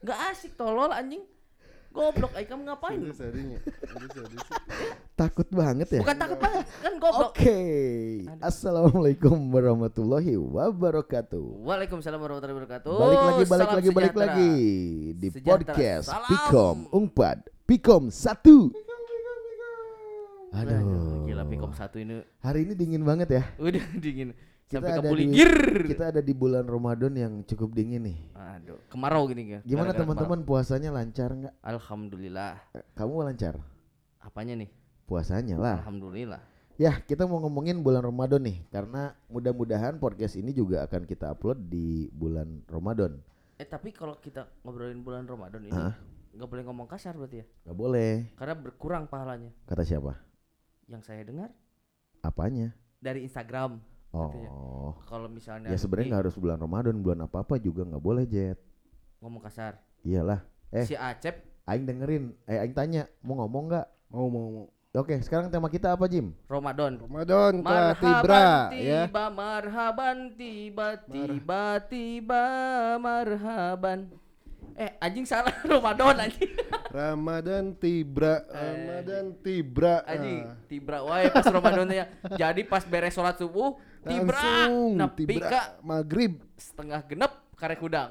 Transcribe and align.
Nggak 0.00 0.18
asik 0.32 0.52
tolol 0.56 0.90
anjing. 0.90 1.20
Goblok 1.90 2.30
ai 2.38 2.46
kamu 2.46 2.62
ngapain? 2.64 3.02
Serius 3.02 3.18
adinya. 3.18 3.58
Serius, 3.82 4.10
serius. 4.14 4.46
Takut 5.12 5.48
banget 5.50 5.90
ya. 5.90 6.00
Bukan 6.00 6.16
takut 6.16 6.38
banget, 6.38 6.64
kan 6.78 6.92
Oke. 6.94 7.02
goblok. 7.02 7.32
Assalamualaikum 8.40 9.36
warahmatullahi 9.50 10.38
wabarakatuh. 10.38 11.66
Waalaikumsalam 11.66 12.16
warahmatullahi 12.16 12.56
wabarakatuh. 12.56 12.94
Balik 12.94 13.18
lagi, 13.18 13.42
balik 13.42 13.50
Salam 13.60 13.74
lagi, 13.74 13.90
balik 13.90 14.12
sejahtera. 14.14 14.22
lagi 14.30 14.52
di 15.12 15.28
Sejahtera. 15.28 15.50
podcast 15.50 16.06
Salam. 16.06 16.28
Pikom 16.30 16.76
Umpat 16.90 17.38
Pikom 17.66 18.02
satu. 18.08 18.56
Aduh, 20.50 20.78
Aduh. 20.78 21.26
gila 21.26 21.44
Pikom 21.44 21.70
satu 21.70 21.98
ini 21.98 22.22
Hari 22.40 22.58
ini 22.64 22.72
dingin 22.74 23.02
banget 23.02 23.28
ya. 23.32 23.42
udah 23.56 23.82
dingin. 24.02 24.30
Kita 24.70 24.86
Sampai 24.86 25.02
ada 25.02 25.10
di 25.18 25.26
kita 25.90 26.04
ada 26.14 26.22
di 26.22 26.30
bulan 26.30 26.62
Ramadan 26.62 27.10
yang 27.18 27.42
cukup 27.42 27.74
dingin 27.74 28.06
nih. 28.06 28.18
Aduh, 28.38 28.78
kemarau 28.86 29.26
gini 29.26 29.58
kan. 29.58 29.66
Gimana 29.66 29.90
teman-teman 29.90 30.46
puasanya 30.46 30.94
lancar 30.94 31.34
nggak? 31.34 31.58
Alhamdulillah. 31.58 32.54
Eh, 32.78 32.86
Kamu 32.94 33.26
lancar 33.26 33.58
Apanya 34.22 34.54
nih? 34.54 34.70
puasanya 35.10 35.58
lah. 35.58 35.82
Alhamdulillah. 35.82 36.38
Ya 36.78 36.94
kita 37.02 37.26
mau 37.26 37.42
ngomongin 37.42 37.82
bulan 37.82 38.06
Ramadan 38.06 38.46
nih 38.46 38.62
karena 38.70 39.10
mudah-mudahan 39.26 39.98
podcast 39.98 40.38
ini 40.38 40.54
juga 40.54 40.86
akan 40.86 41.02
kita 41.02 41.34
upload 41.34 41.66
di 41.66 42.06
bulan 42.14 42.62
Ramadan. 42.70 43.18
Eh 43.58 43.66
tapi 43.66 43.90
kalau 43.90 44.22
kita 44.22 44.46
ngobrolin 44.62 45.02
bulan 45.02 45.26
Ramadan 45.26 45.66
ini 45.66 45.74
nggak 46.30 46.46
boleh 46.46 46.62
ngomong 46.70 46.86
kasar 46.86 47.18
berarti 47.18 47.42
ya? 47.42 47.46
Gak 47.66 47.74
boleh. 47.74 48.30
Karena 48.38 48.54
berkurang 48.54 49.10
pahalanya. 49.10 49.50
Kata 49.66 49.82
siapa? 49.82 50.14
Yang 50.86 51.10
saya 51.10 51.26
dengar 51.26 51.50
Apanya? 52.22 52.70
dari 53.02 53.26
Instagram. 53.26 53.89
Katanya. 54.10 54.50
Oh. 54.50 54.92
Kalau 55.04 55.26
misalnya 55.26 55.68
Ya 55.68 55.78
sebenarnya 55.78 56.06
nggak 56.10 56.22
harus 56.26 56.36
bulan 56.36 56.58
Ramadan, 56.58 56.98
bulan 56.98 57.20
apa 57.22 57.40
apa 57.40 57.54
juga 57.56 57.82
nggak 57.82 58.00
boleh 58.00 58.24
jet. 58.24 58.58
ngomong 59.18 59.38
kasar. 59.40 59.76
Iyalah. 60.00 60.40
Eh. 60.70 60.82
Si 60.82 60.94
Acep 60.94 61.44
Aing 61.62 61.84
dengerin, 61.84 62.32
eh 62.44 62.58
Aing 62.58 62.72
tanya 62.72 63.04
mau 63.20 63.36
ngomong 63.38 63.68
nggak? 63.68 63.86
Mau 64.08 64.26
mau 64.26 64.46
mau. 64.50 64.66
Oke, 64.92 65.14
sekarang 65.20 65.46
tema 65.46 65.70
kita 65.70 65.94
apa 65.94 66.02
Jim? 66.04 66.34
Ramadan. 66.44 66.98
Ramadan 66.98 67.62
telah 67.62 67.94
tiba 67.94 68.10
Marhaban 68.10 68.74
ya. 68.74 69.00
tiba, 69.06 69.24
marhaban 69.30 70.16
tiba, 70.34 70.88
tiba, 71.04 71.62
tiba, 71.86 72.44
marhaban. 72.98 74.10
Eh, 74.74 74.90
anjing 74.98 75.22
salah 75.22 75.52
Ramadan 75.68 76.26
anjing. 76.26 76.50
Ramadan 76.90 77.64
tibra, 77.76 78.42
Ramadan 78.48 79.24
tibra. 79.38 80.02
Anjing, 80.02 80.42
Ah, 80.42 80.56
tibra 80.66 80.98
wae 81.04 81.28
pas 81.28 81.46
Ramadannya. 81.46 82.04
Jadi 82.34 82.60
pas 82.64 82.82
beres 82.82 83.12
sholat 83.12 83.36
subuh, 83.36 83.78
tibra, 84.02 84.40
langsung 84.40 84.96
nepi 84.96 85.22
tibra 85.24 85.48
ka 85.48 85.62
maghrib. 85.80 86.32
setengah 86.54 87.00
genep 87.02 87.32
karek 87.54 87.80
udang. 87.80 88.10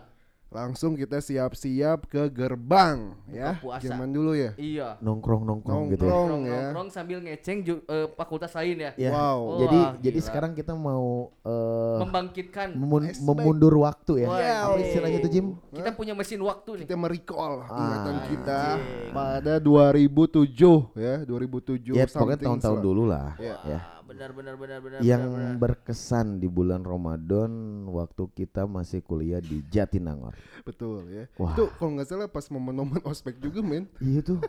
Langsung 0.50 0.98
kita 0.98 1.22
siap-siap 1.22 2.10
ke 2.10 2.26
gerbang 2.26 3.14
ya. 3.30 3.62
puasa. 3.62 3.86
Zaman 3.86 4.10
dulu 4.10 4.34
ya. 4.34 4.58
Iya. 4.58 4.98
Nongkrong 4.98 5.46
nongkrong 5.46 5.94
gitu 5.94 6.02
ya. 6.02 6.10
Nongkrong. 6.10 6.26
Nongkrong, 6.26 6.42
ya. 6.42 6.62
nongkrong 6.66 6.90
sambil 6.90 7.22
ngeceng 7.22 7.62
ju- 7.62 7.86
eh, 7.86 8.10
fakultas 8.10 8.58
lain 8.58 8.82
ya. 8.82 8.92
Ya, 8.98 9.14
Wow. 9.14 9.62
Jadi 9.62 9.78
Wah, 9.78 9.94
jadi 10.02 10.18
gila. 10.18 10.26
sekarang 10.26 10.52
kita 10.58 10.74
mau 10.74 11.30
eh, 11.46 11.98
Membangkitkan. 12.02 12.68
memun- 12.74 13.14
memundur 13.20 13.78
waktu 13.78 14.26
ya. 14.26 14.28
Wah, 14.28 14.42
Apa 14.42 14.50
anjing. 14.74 14.86
istilahnya 14.90 15.18
itu 15.22 15.30
Jim? 15.30 15.46
Kita 15.70 15.90
punya 15.94 16.14
mesin 16.18 16.42
waktu 16.42 16.72
nih. 16.74 16.86
Kita 16.90 16.98
merecall 16.98 17.54
ingatan 17.70 18.16
Ah, 18.18 18.26
kita 18.26 18.60
anjing. 18.74 19.14
pada 19.14 19.54
2007 19.62 20.90
ya, 20.98 21.22
2007 21.24 21.94
Ya 21.94 22.06
pokoknya 22.06 22.42
tahun-tahun 22.42 22.80
dulu 22.80 23.06
lah. 23.06 23.38
Ya. 23.38 23.58
Ya. 23.64 23.80
Benar 24.10 24.34
benar 24.34 24.56
benar 24.58 24.78
benar. 24.82 25.00
Yang 25.06 25.24
benar, 25.30 25.38
benar. 25.38 25.58
berkesan 25.62 26.42
di 26.42 26.50
bulan 26.50 26.82
Ramadan 26.82 27.86
waktu 27.94 28.26
kita 28.34 28.66
masih 28.66 29.06
kuliah 29.06 29.38
di 29.38 29.62
Jatinangor. 29.70 30.34
Betul 30.66 31.06
ya. 31.14 31.24
Wah. 31.38 31.54
Itu 31.54 31.70
kalau 31.78 31.94
nggak 31.94 32.08
salah 32.10 32.26
pas 32.26 32.50
momen-momen 32.50 33.06
ospek 33.06 33.38
juga 33.38 33.62
men. 33.62 33.86
Iya 34.02 34.26
tuh. 34.26 34.42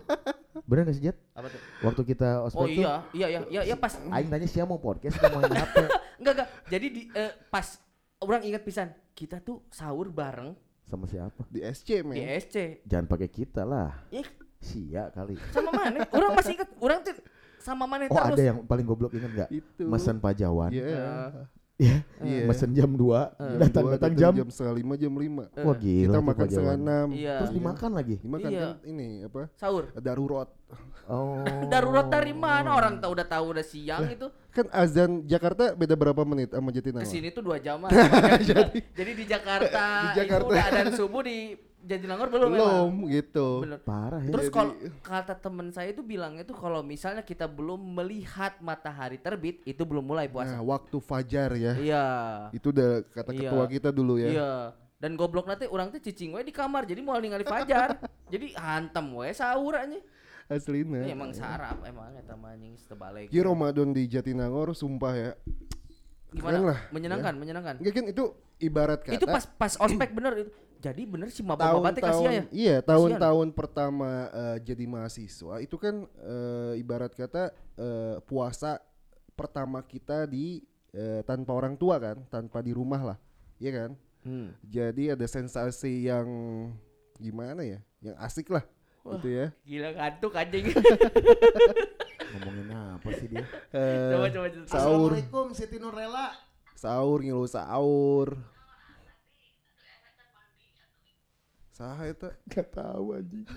Bener 0.64 0.88
gak 0.88 0.96
sih 0.96 1.04
Jat? 1.12 1.16
apa 1.36 1.46
tuh? 1.52 1.60
Waktu 1.84 2.02
kita 2.08 2.28
ospek 2.42 2.58
Oh 2.58 2.66
tuh 2.66 2.82
iya, 2.82 2.94
iya 3.12 3.26
iya 3.28 3.40
iya 3.48 3.60
iya 3.70 3.76
pas 3.78 3.94
Aing 4.00 4.28
tanya 4.32 4.48
siapa 4.48 4.66
mau 4.66 4.80
podcast 4.82 5.20
atau 5.20 5.38
main 5.38 5.52
HP 5.52 5.76
enggak 6.20 6.32
enggak. 6.40 6.48
Jadi 6.72 6.86
di 6.90 7.02
eh, 7.12 7.32
pas 7.52 7.66
orang 8.20 8.40
ingat 8.44 8.62
pisan, 8.64 8.88
kita 9.12 9.40
tuh 9.44 9.64
sahur 9.68 10.08
bareng 10.08 10.56
sama 10.88 11.06
siapa? 11.06 11.46
Di 11.46 11.62
SC 11.62 12.02
men. 12.02 12.18
di 12.18 12.22
SC. 12.26 12.82
Jangan 12.88 13.06
pakai 13.06 13.28
kita 13.30 13.62
lah. 13.62 13.94
Ih, 14.10 14.26
Sia 14.60 15.08
kali. 15.14 15.38
sama 15.54 15.72
mana? 15.72 16.04
Orang 16.12 16.36
masih 16.36 16.58
ingat, 16.58 16.68
orang 16.82 16.98
tuh 17.00 17.16
sama 17.60 17.84
mana 17.84 18.08
Oh 18.08 18.16
terus. 18.16 18.34
ada 18.34 18.42
yang 18.42 18.58
paling 18.64 18.82
goblok 18.82 19.12
inget 19.12 19.30
nggak? 19.30 19.48
Itu. 19.52 19.84
Mesen 19.84 20.16
Pajawan. 20.16 20.72
Iya. 20.72 20.84
Ya. 21.80 21.96
Iya. 22.20 22.44
Mesen 22.44 22.72
jam 22.72 22.92
2 22.92 23.40
Eh. 23.40 23.56
datang 23.56 23.84
Dua, 23.84 23.92
datang 23.96 24.12
jam. 24.12 24.32
jam 24.34 24.48
setengah 24.48 24.74
lima 24.74 24.94
jam 24.94 25.12
lima. 25.14 25.44
Eh, 25.50 25.64
Wah 25.64 25.72
gila. 25.74 26.12
Kita 26.12 26.20
makan 26.22 26.46
setengah 26.46 26.76
enam. 26.76 27.06
Iya. 27.10 27.34
Terus 27.40 27.52
dimakan 27.52 27.90
lagi. 27.94 28.14
Dimakan 28.18 28.50
Iya. 28.50 28.60
kan 28.60 28.72
ini 28.84 29.06
apa? 29.24 29.40
Sahur. 29.56 29.84
Darurat. 29.94 30.48
Oh. 31.06 31.40
Darurat 31.66 32.06
dari 32.06 32.32
mana? 32.32 32.76
Orang 32.76 33.00
tahu 33.00 33.16
udah 33.16 33.26
tahu 33.26 33.44
udah 33.50 33.64
siang 33.64 34.04
itu. 34.06 34.28
Kan 34.50 34.66
azan 34.68 35.24
Jakarta 35.24 35.72
beda 35.72 35.94
berapa 35.94 36.20
menit 36.22 36.52
sama 36.52 36.68
Jatinangor? 36.68 37.02
Ke 37.02 37.10
sini 37.10 37.28
tuh 37.30 37.42
dua 37.42 37.56
jam 37.56 37.80
jadi, 38.50 38.76
jadi 38.92 39.12
di 39.14 39.24
Jakarta, 39.24 39.84
Di 40.12 40.20
Jakarta. 40.20 40.44
itu 40.44 40.52
udah 40.52 40.64
ada 40.68 40.82
subuh 40.92 41.22
di 41.22 41.54
Jatinangor 41.80 42.28
belum, 42.28 42.50
Belum 42.52 42.92
memang. 42.92 43.08
gitu. 43.08 43.48
Bener. 43.64 43.78
Parah 43.80 44.20
ya. 44.20 44.28
Terus 44.28 44.46
Jadi- 44.46 44.56
kalau 44.56 44.72
kata 45.00 45.34
temen 45.34 45.66
saya 45.72 45.88
itu 45.88 46.04
bilangnya 46.04 46.44
tuh 46.44 46.52
kalau 46.52 46.84
misalnya 46.84 47.24
kita 47.24 47.48
belum 47.48 47.80
melihat 47.80 48.60
matahari 48.60 49.16
terbit 49.16 49.64
itu 49.64 49.80
belum 49.80 50.04
mulai 50.04 50.28
puasa. 50.28 50.54
Nah, 50.54 50.64
waktu 50.66 50.96
fajar 50.98 51.56
ya. 51.56 51.72
Iya. 51.74 52.04
Itu 52.52 52.68
udah 52.68 53.00
kata 53.06 53.32
Iya. 53.32 53.40
ketua 53.48 53.64
kita 53.66 53.88
dulu 53.88 54.20
ya. 54.20 54.28
Iya. 54.28 54.52
Dan 55.00 55.16
goblok 55.16 55.48
nanti 55.48 55.64
orang 55.64 55.88
tuh 55.88 55.98
cicing 55.98 56.36
we 56.36 56.44
di 56.44 56.52
kamar 56.52 56.84
jadi 56.84 57.00
mau 57.00 57.16
ningali 57.16 57.42
fajar. 57.42 57.96
jadi 58.32 58.52
hantem 58.54 59.06
we 59.16 59.32
sahur 59.32 59.72
aja. 59.72 59.96
Aslina. 60.46 61.00
Ini 61.00 61.14
emang 61.14 61.32
sarap 61.32 61.80
emang 61.80 62.12
eta 62.12 62.34
anjing 62.34 62.74
tebalik. 62.84 63.30
Ki 63.30 63.40
Ramadan 63.40 63.94
di 63.94 64.04
Jatinangor 64.04 64.74
sumpah 64.74 65.14
ya. 65.14 65.32
Gimana? 66.30 66.46
keren 66.52 66.62
lah, 66.62 66.80
menyenangkan, 66.90 67.34
menyenangkan. 67.34 67.74
Enggak 67.82 67.94
kan 67.96 68.04
itu 68.06 68.24
ibarat 68.58 69.00
kata 69.02 69.14
Itu 69.18 69.26
pas 69.26 69.46
pas 69.46 69.74
ospek 69.78 70.10
bener 70.12 70.46
itu. 70.46 70.52
Jadi 70.80 71.02
bener 71.04 71.28
sih 71.28 71.44
maba 71.44 71.68
tahun 71.68 71.82
maba 71.84 71.90
teh 71.92 72.00
kasihan 72.00 72.32
ya. 72.32 72.44
Iya, 72.48 72.76
tahun-tahun 72.80 73.52
pertama 73.52 74.32
eh, 74.32 74.58
jadi 74.64 74.84
mahasiswa 74.88 75.60
itu 75.60 75.76
kan 75.76 76.08
eh, 76.24 76.80
ibarat 76.80 77.12
kata 77.12 77.52
eh, 77.76 78.16
puasa 78.24 78.80
pertama 79.36 79.84
kita 79.84 80.24
di 80.24 80.64
eh, 80.96 81.20
tanpa 81.28 81.52
orang 81.52 81.76
tua 81.76 82.00
kan, 82.00 82.24
tanpa 82.32 82.64
di 82.64 82.72
rumah 82.72 83.12
lah. 83.12 83.18
Iya 83.60 83.70
kan? 83.76 83.90
Hmm. 84.24 84.56
Jadi 84.64 85.12
ada 85.12 85.26
sensasi 85.28 86.08
yang 86.08 86.28
gimana 87.20 87.60
ya? 87.60 87.84
Yang 88.00 88.16
asik 88.24 88.48
lah. 88.48 88.64
Gitu 89.00 89.28
ya. 89.32 89.46
Gila 89.64 89.90
kantuk 89.96 90.32
anjing. 90.36 90.64
Ngomongin 92.30 92.68
apa 92.72 93.08
sih 93.16 93.26
dia? 93.28 93.44
Eh, 93.72 94.12
coba 94.16 94.28
coba 94.32 94.46
coba. 94.48 94.66
sahur, 94.68 95.10
Siti 95.52 95.76
Nurela. 95.76 96.32
sahur 96.72 97.20
ngilu 97.20 97.44
sahur. 97.44 98.40
Saha 101.80 102.02
eta? 102.04 102.28
Gak 102.46 102.68
tahu 102.70 103.16
anjing. 103.16 103.48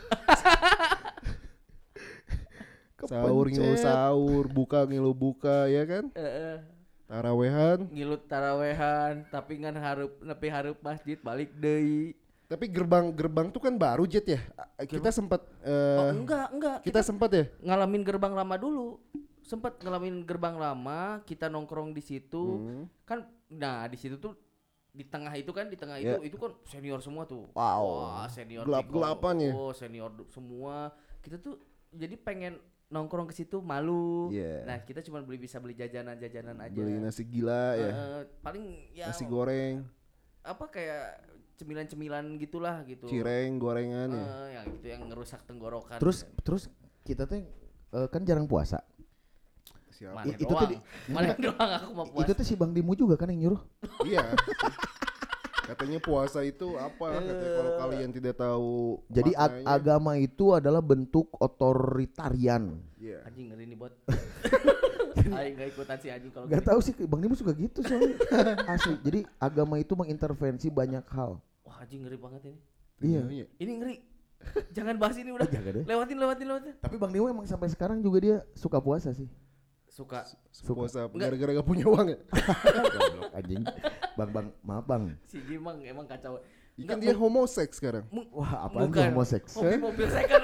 Sahur 3.04 3.52
ngilu 3.52 3.76
sahur, 3.76 4.48
buka 4.48 4.88
ngilu 4.88 5.12
buka 5.12 5.68
ya 5.68 5.84
kan? 5.84 6.08
Heeh. 6.16 6.64
Tarawehan. 7.04 7.92
ngilut 7.92 8.24
tarawehan 8.26 9.28
tapi 9.28 9.60
ngan 9.60 9.76
harup 9.76 10.24
nepi 10.24 10.48
harup 10.48 10.80
masjid 10.80 11.20
balik 11.20 11.52
deui 11.54 12.16
Tapi 12.44 12.66
gerbang-gerbang 12.66 13.52
tuh 13.52 13.60
kan 13.60 13.76
baru 13.76 14.08
Jet 14.08 14.24
ya. 14.26 14.40
A- 14.56 14.88
Kita 14.88 15.12
sempat 15.12 15.44
eh, 15.62 16.00
oh 16.00 16.16
enggak 16.16 16.48
enggak 16.50 16.78
kita 16.80 17.04
sempat 17.04 17.30
ya. 17.30 17.46
ngalamin 17.60 18.02
gerbang 18.02 18.32
lama 18.32 18.56
dulu 18.56 19.04
sempet 19.44 19.78
ngalamin 19.78 20.24
gerbang 20.24 20.56
lama 20.56 21.20
kita 21.24 21.52
nongkrong 21.52 21.92
di 21.92 22.00
situ 22.00 22.44
Hmm. 22.58 22.84
kan 23.04 23.28
nah 23.52 23.84
di 23.86 24.00
situ 24.00 24.16
tuh 24.16 24.34
di 24.94 25.04
tengah 25.04 25.34
itu 25.34 25.50
kan 25.50 25.66
di 25.66 25.76
tengah 25.76 25.98
Ya. 25.98 26.16
itu 26.16 26.30
itu 26.30 26.38
kan 26.38 26.54
senior 26.64 27.02
semua 27.02 27.26
tuh 27.26 27.50
Wow. 27.52 27.84
Wah, 28.14 28.28
senior 28.28 28.62
Gelap-gelapan 28.64 29.36
ya. 29.42 29.52
oh 29.52 29.72
senior 29.72 30.14
semua 30.28 30.94
kita 31.20 31.38
tuh 31.38 31.58
jadi 31.90 32.14
pengen 32.16 32.62
nongkrong 32.88 33.26
ke 33.26 33.34
situ 33.34 33.58
malu 33.60 34.30
Iya. 34.30 34.64
nah 34.64 34.78
kita 34.80 35.02
cuma 35.02 35.20
beli 35.20 35.38
bisa 35.40 35.58
beli 35.58 35.74
jajanan 35.74 36.14
jajanan 36.16 36.62
aja 36.62 36.78
Beli 36.78 36.94
nasi 36.96 37.26
gila 37.26 37.74
ya. 37.74 37.90
Eh, 37.90 38.22
paling 38.40 38.64
ya 38.94 39.10
Nasi 39.10 39.26
goreng, 39.26 39.82
apa 40.42 40.66
kayak 40.68 41.26
cemilan-cemilan 41.56 42.38
gitulah 42.38 42.82
gitu 42.84 43.06
cireng, 43.08 43.58
gorengan 43.58 44.10
ya. 44.10 44.22
Eh, 44.22 44.50
yang 44.52 44.66
itu 44.72 44.86
yang 44.88 45.02
ngerusak 45.06 45.42
tenggorokan 45.42 45.98
Terus 45.98 46.22
terus 46.40 46.70
kita 47.02 47.26
tuh 47.26 47.42
eh, 47.90 48.08
kan 48.08 48.22
jarang 48.22 48.46
puasa. 48.46 48.78
Siapa? 49.90 50.26
itu 50.26 50.42
doang 50.44 50.58
tuh 50.60 50.70
di- 50.70 50.82
mana 51.08 51.38
doang 51.38 51.70
aku 51.72 51.92
mau 51.94 52.06
puasa 52.08 52.26
Itu 52.26 52.32
tuh 52.36 52.46
si 52.46 52.54
Bang 52.54 52.74
Dimu 52.74 52.94
juga 52.94 53.14
kan 53.16 53.30
yang 53.30 53.48
nyuruh. 53.48 53.62
iya. 54.04 54.22
Katanya 55.64 56.00
puasa 56.00 56.44
itu 56.44 56.76
apa? 56.76 57.16
Katanya 57.16 57.50
kalau 57.56 57.72
kalian 57.80 58.10
tidak 58.12 58.36
tahu 58.36 59.00
Jadi 59.08 59.32
ag- 59.34 59.64
agama 59.64 60.20
itu 60.20 60.52
adalah 60.52 60.84
bentuk 60.84 61.32
otoritarian. 61.40 62.84
Iya. 63.00 63.24
anjing 63.24 63.52
ngeri 63.52 63.68
nih 63.68 63.76
bot 63.76 63.92
Aing 65.34 65.56
gak 65.56 65.70
ikutan 65.72 65.98
si 65.98 66.08
anjing 66.08 66.32
kalau 66.32 66.48
Gak 66.48 66.64
tahu 66.64 66.80
sih 66.80 66.92
Bang 67.08 67.24
Dimu 67.24 67.36
suka 67.36 67.56
gitu 67.56 67.80
soalnya. 67.80 68.16
Asli. 68.76 69.00
Jadi 69.00 69.20
agama 69.38 69.80
itu 69.80 69.96
mengintervensi 69.96 70.68
banyak 70.68 71.04
hal. 71.10 71.40
wah 71.64 71.78
anjing 71.80 72.04
ngeri 72.04 72.20
banget 72.20 72.42
ini 72.46 72.60
Iya. 73.00 73.22
Iya. 73.26 73.46
Ini 73.58 73.72
ngeri. 73.80 73.96
Jangan 74.72 74.96
bahas 75.00 75.16
ini 75.16 75.32
udah. 75.32 75.48
Oh, 75.54 75.72
deh. 75.72 75.84
Lewatin, 75.84 76.18
lewatin, 76.20 76.46
lewatin. 76.46 76.74
Tapi 76.80 76.96
Bang 77.00 77.12
Dewa 77.12 77.32
emang 77.32 77.48
sampai 77.48 77.72
sekarang 77.72 78.04
juga 78.04 78.20
dia 78.20 78.36
suka 78.54 78.80
puasa 78.80 79.16
sih. 79.16 79.28
Suka 79.94 80.26
Puasa 80.66 81.06
gara-gara 81.08 81.54
gak 81.54 81.68
punya 81.68 81.86
uang 81.86 82.08
ya. 82.10 82.20
Anjing. 83.32 83.62
Bang 84.14 84.30
Bang, 84.30 84.48
maaf 84.60 84.84
Bang. 84.84 85.14
si 85.24 85.38
Jimang 85.44 85.78
emang 85.82 86.06
kacau. 86.06 86.42
Ikan 86.74 86.98
dia 86.98 87.14
homoseks 87.14 87.78
sekarang. 87.78 88.10
Wah, 88.34 88.66
tuh 88.66 88.90
bukan. 88.90 89.14
homoseks? 89.14 89.54
Hobi 89.54 89.78
mobil 89.78 90.10
second. 90.10 90.42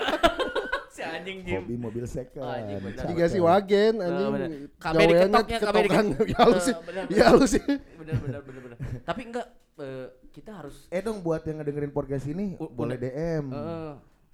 si 0.93 1.01
anjing 1.01 1.37
Jim. 1.41 1.59
Hobi 1.59 1.75
mobil 1.75 2.05
second. 2.05 2.45
Ah, 2.45 2.61
anjing. 2.61 2.93
Dikasih 2.93 3.41
wagen 3.41 3.93
Nah, 3.97 4.05
anjing. 4.05 4.69
gaweannya 4.77 5.17
diketoknya, 5.33 5.57
KB 5.57 5.65
ketokan. 5.65 6.05
diketok. 6.13 6.27
Ya 6.29 6.37
halus 6.39 6.63
sih. 6.67 6.73
Eh, 6.73 6.81
bener, 6.85 7.03
Ya 7.09 7.23
halus 7.25 7.49
sih. 7.49 7.63
Bener, 7.97 8.15
bener, 8.19 8.39
bener, 8.45 8.61
bener. 8.63 8.77
Tapi 9.01 9.21
enggak, 9.25 9.47
eh, 9.79 10.07
kita 10.29 10.51
harus 10.55 10.75
Eh 10.87 11.01
dong 11.01 11.17
buat 11.19 11.41
yang 11.41 11.57
ngedengerin 11.57 11.89
podcast 11.89 12.25
ini 12.25 12.53
U- 12.55 12.69
boleh. 12.69 13.01
DM. 13.01 13.49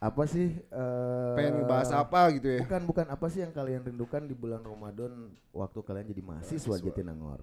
Apa 0.06 0.24
sih 0.26 0.54
eh 0.54 1.34
Pengen 1.34 1.66
bahas 1.66 1.90
apa 1.90 2.30
gitu 2.32 2.48
ya. 2.48 2.60
Bukan 2.62 2.82
bukan 2.86 3.06
apa 3.08 3.26
sih 3.26 3.42
yang 3.42 3.50
kalian 3.50 3.82
rindukan 3.84 4.22
di 4.22 4.34
bulan 4.34 4.62
Ramadan 4.62 5.12
waktu 5.50 5.80
kalian 5.82 6.06
jadi 6.06 6.22
mahasiswa 6.22 6.76
Jatinangor. 6.80 7.42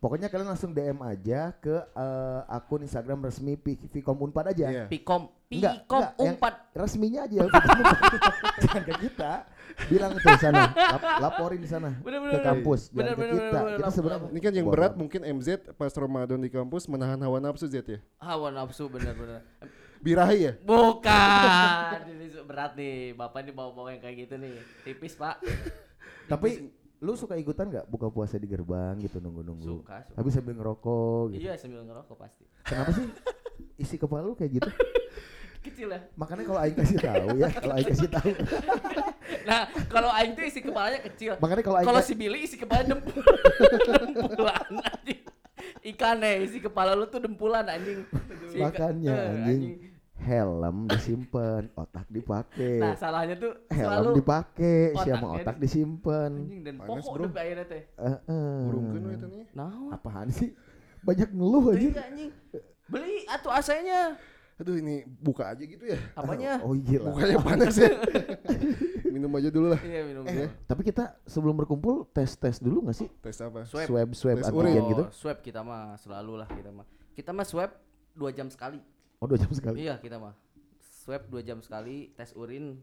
Pokoknya 0.00 0.26
kalian 0.26 0.48
langsung 0.48 0.72
DM 0.72 0.96
aja 0.98 1.52
ke 1.54 1.76
eh, 1.76 2.40
akun 2.48 2.80
Instagram 2.80 3.20
resmi 3.20 3.54
Pi- 3.54 3.76
Vkom 3.76 4.16
Unpad 4.24 4.50
aja. 4.50 4.66
Iya. 4.66 4.84
Pikom, 4.88 5.28
Enggak, 5.46 5.72
Pikom 5.76 6.00
enggak, 6.00 6.12
umpat. 6.18 6.54
resminya 6.72 7.20
aja 7.22 7.36
Unpad. 7.44 7.62
Jangan 8.64 8.82
ke 8.82 8.94
kita. 8.98 9.32
Bilang 9.86 10.10
tuh 10.12 10.34
sana, 10.36 10.72
lap- 10.72 11.20
laporin 11.20 11.56
di 11.56 11.68
sana 11.68 11.94
Bener, 11.96 12.18
ke 12.18 12.26
bener, 12.26 12.42
kampus. 12.42 12.88
Jangan 12.88 12.96
bener, 12.96 13.12
ke 13.12 13.20
bener, 13.20 13.30
kita. 13.30 13.44
bener, 13.46 13.60
bener, 13.62 13.78
Kita 13.78 13.90
sebenarnya. 13.92 14.28
Ini 14.28 14.40
kan 14.40 14.52
yang 14.52 14.66
berat 14.66 14.92
mungkin 14.94 15.20
MZ 15.22 15.48
pas 15.74 15.92
Ramadan 15.94 16.38
di 16.38 16.50
kampus 16.50 16.82
menahan 16.86 17.20
hawa 17.20 17.38
nafsu 17.38 17.64
Z 17.64 17.84
ya. 17.84 18.00
Hawa 18.18 18.48
nafsu 18.50 18.88
bener-bener. 18.88 19.44
Birahi 20.00 20.38
ya. 20.48 20.52
Bukan, 20.64 21.98
ini 22.08 22.26
berat 22.48 22.72
nih. 22.72 23.12
Bapak 23.12 23.44
ini 23.44 23.52
bawa-bawa 23.52 23.92
yang 23.92 24.00
kayak 24.00 24.16
gitu 24.24 24.34
nih. 24.40 24.56
Tipis 24.80 25.12
pak. 25.12 25.44
Tapi 26.24 26.72
lu 27.00 27.12
suka 27.16 27.36
ikutan 27.36 27.68
nggak 27.68 27.88
buka 27.88 28.08
puasa 28.08 28.36
di 28.36 28.48
gerbang 28.48 28.96
gitu 29.00 29.20
nunggu-nunggu? 29.20 29.84
Suka, 29.84 30.04
suka. 30.04 30.16
Tapi 30.16 30.28
sambil 30.32 30.54
ngerokok 30.56 31.24
gitu. 31.36 31.42
Iya 31.44 31.52
sambil 31.60 31.84
ngerokok 31.84 32.16
pasti. 32.16 32.44
Kenapa 32.64 32.90
sih 32.96 33.06
isi 33.76 33.96
kepala 33.96 34.24
lu 34.24 34.36
kayak 34.36 34.60
gitu? 34.60 34.70
Kecil 35.68 35.92
ya. 35.92 36.00
Makanya 36.16 36.44
kalau 36.48 36.60
Aing 36.64 36.76
kasih 36.76 36.96
tahu 36.96 37.26
ya, 37.36 37.48
kalau 37.60 37.74
Aing 37.76 37.88
kasih 37.92 38.08
tahu. 38.08 38.30
Nah 39.44 39.60
kalau 39.92 40.10
Aing 40.16 40.32
tuh 40.32 40.44
isi 40.48 40.60
kepalanya 40.64 41.00
kecil. 41.04 41.32
Makanya 41.36 41.62
kalau 41.64 41.76
Aing 41.76 41.88
Kalau 41.92 42.00
ka- 42.00 42.08
si 42.08 42.14
Billy 42.16 42.38
isi 42.48 42.56
kepala 42.56 42.82
dempul. 42.88 43.20
dempulan 44.16 44.64
anjing. 44.80 45.20
Ikannya 45.84 46.30
isi 46.48 46.58
kepala 46.64 46.96
lu 46.96 47.04
tuh 47.08 47.20
dempulan 47.20 47.64
anjing. 47.68 48.04
Makanya 48.56 49.12
eh, 49.12 49.44
anjing 49.44 49.89
helm 50.20 50.76
disimpan, 50.86 51.62
otak 51.72 52.04
dipakai. 52.06 52.76
Nah 52.78 52.94
salahnya 52.94 53.34
tuh 53.34 53.52
helm 53.68 53.88
selalu 53.88 54.10
dipakai, 54.20 54.76
sama 54.94 55.26
otak 55.34 55.56
disimpan. 55.56 56.30
anjing 56.30 56.60
dan 56.60 56.74
pokok 56.78 57.12
udah 57.18 57.30
akhirnya 57.34 57.64
teh. 57.64 57.82
Eh, 57.88 58.18
eh. 58.28 58.58
Burungkeun 58.64 59.02
we 59.02 59.14
tanya. 59.16 59.44
Nah, 59.52 59.72
Apaan 59.90 60.28
sih? 60.28 60.52
Banyak 61.00 61.32
ngeluh 61.32 61.72
aja. 61.72 61.80
beli 61.80 61.90
anjing. 61.96 62.30
Beli 62.86 63.14
atuh 63.26 63.50
AC-nya. 63.50 64.20
Aduh 64.60 64.76
ini 64.76 65.00
buka 65.08 65.56
aja 65.56 65.64
gitu 65.64 65.80
ya. 65.82 65.96
Apanya? 66.12 66.60
Oh 66.68 66.76
iya 66.76 67.00
lah. 67.00 67.16
Bukanya 67.16 67.38
panas 67.40 67.74
ya. 67.74 67.90
Minum 69.14 69.32
aja 69.32 69.48
dulu 69.48 69.72
lah. 69.72 69.80
Iya 69.80 70.00
minum 70.04 70.22
Eh, 70.22 70.32
dulu. 70.36 70.46
tapi 70.68 70.82
kita 70.84 71.16
sebelum 71.24 71.56
berkumpul 71.56 72.06
tes 72.12 72.36
tes 72.36 72.60
dulu 72.60 72.84
nggak 72.84 72.94
sih? 72.94 73.08
Tes 73.18 73.40
apa? 73.40 73.64
Swab. 73.64 73.88
Swab 73.88 74.08
swab 74.12 74.36
antigen 74.38 74.54
urin. 74.54 74.90
gitu. 74.92 75.04
Oh, 75.04 75.10
swab 75.10 75.40
kita 75.40 75.64
mah 75.64 75.96
selalu 75.96 76.44
lah 76.44 76.48
kita 76.52 76.70
mah. 76.70 76.86
Kita 77.10 77.32
mah 77.32 77.42
swab 77.42 77.72
dua 78.12 78.30
jam 78.30 78.46
sekali. 78.46 78.78
Oh 79.20 79.28
dua 79.28 79.36
jam 79.36 79.52
sekali. 79.52 79.84
Iya 79.84 80.00
kita 80.00 80.16
mah. 80.16 80.32
Swab 80.80 81.28
dua 81.28 81.44
jam 81.44 81.60
sekali, 81.60 82.08
tes 82.16 82.32
urin 82.32 82.80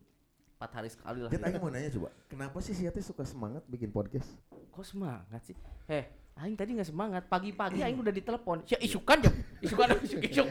empat 0.58 0.70
hari 0.70 0.90
sekali 0.94 1.26
lah. 1.26 1.34
Tit, 1.34 1.42
Aing 1.42 1.58
mau 1.58 1.74
nanya 1.74 1.90
coba, 1.90 2.14
kenapa 2.30 2.58
sih 2.62 2.78
si 2.78 2.86
Ate 2.86 3.02
suka 3.02 3.26
semangat 3.26 3.66
bikin 3.66 3.90
podcast? 3.90 4.38
Kok 4.70 4.86
semangat 4.86 5.42
sih? 5.50 5.58
Eh, 5.90 6.06
Aing 6.38 6.54
tadi 6.54 6.78
nggak 6.78 6.94
semangat. 6.94 7.26
Pagi-pagi 7.26 7.82
Aing 7.82 7.98
udah 7.98 8.14
ditelepon. 8.14 8.70
Ya 8.70 8.78
isukan 8.78 9.18
jam. 9.18 9.34
Isukan 9.66 9.98
isuk 10.06 10.22
isuk. 10.30 10.50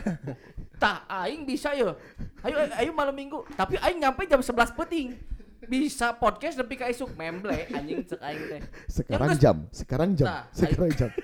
Tah, 0.80 1.04
Aing 1.04 1.44
bisa 1.44 1.76
ya. 1.76 1.92
Ayo, 2.40 2.56
ayo 2.72 2.90
malam 2.96 3.12
minggu. 3.12 3.44
Tapi 3.52 3.76
Aing 3.84 4.00
nyampe 4.00 4.24
jam 4.24 4.40
11 4.40 4.72
peting. 4.72 5.12
Bisa 5.68 6.16
podcast 6.16 6.56
lebih 6.56 6.80
ke 6.80 6.88
isuk 6.88 7.12
memble 7.20 7.68
anjing 7.68 8.00
cek 8.08 8.20
Aing 8.24 8.44
teh. 8.48 8.60
Sekarang 8.88 9.36
jam, 9.36 9.56
sekarang 9.76 10.10
jam, 10.16 10.26
Nah, 10.26 10.44
sekarang 10.56 10.88
jam. 10.96 11.12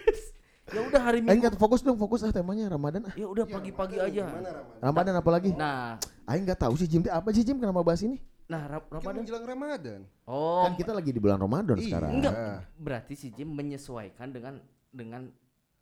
Ya 0.68 0.80
udah 0.82 1.00
hari 1.00 1.18
Aing 1.18 1.26
minggu. 1.26 1.40
nggak 1.42 1.56
fokus 1.56 1.80
dong, 1.80 1.96
fokus 1.96 2.20
ah 2.20 2.30
temanya 2.30 2.68
Ramadan 2.68 3.02
ah. 3.04 3.14
Ya 3.14 3.24
udah 3.24 3.44
pagi-pagi 3.44 3.96
aja. 3.96 4.24
Ramadan? 4.26 4.54
Ramadan 4.78 5.14
apa 5.16 5.30
lagi? 5.30 5.50
Nah, 5.50 5.96
Aing 6.24 6.44
nggak 6.44 6.60
tahu 6.60 6.74
sih 6.74 6.84
Jim 6.84 7.02
apa 7.04 7.28
sih 7.30 7.42
Jim 7.42 7.56
kenapa 7.56 7.80
bahas 7.82 8.00
ini? 8.00 8.20
nah 8.46 8.64
Ra- 8.66 8.80
Kan 8.80 8.96
Ramadan. 8.98 9.16
menjelang 9.20 9.44
Ramadan. 9.44 10.00
Oh, 10.24 10.64
Kan 10.64 10.72
kita 10.74 10.92
lagi 10.92 11.10
di 11.10 11.20
bulan 11.20 11.36
Ramadan 11.36 11.76
Iya. 11.76 11.84
sekarang. 11.84 12.10
enggak. 12.14 12.34
Berarti 12.74 13.12
si 13.12 13.28
Jim 13.30 13.48
menyesuaikan 13.50 14.28
dengan 14.28 14.56
dengan 14.88 15.28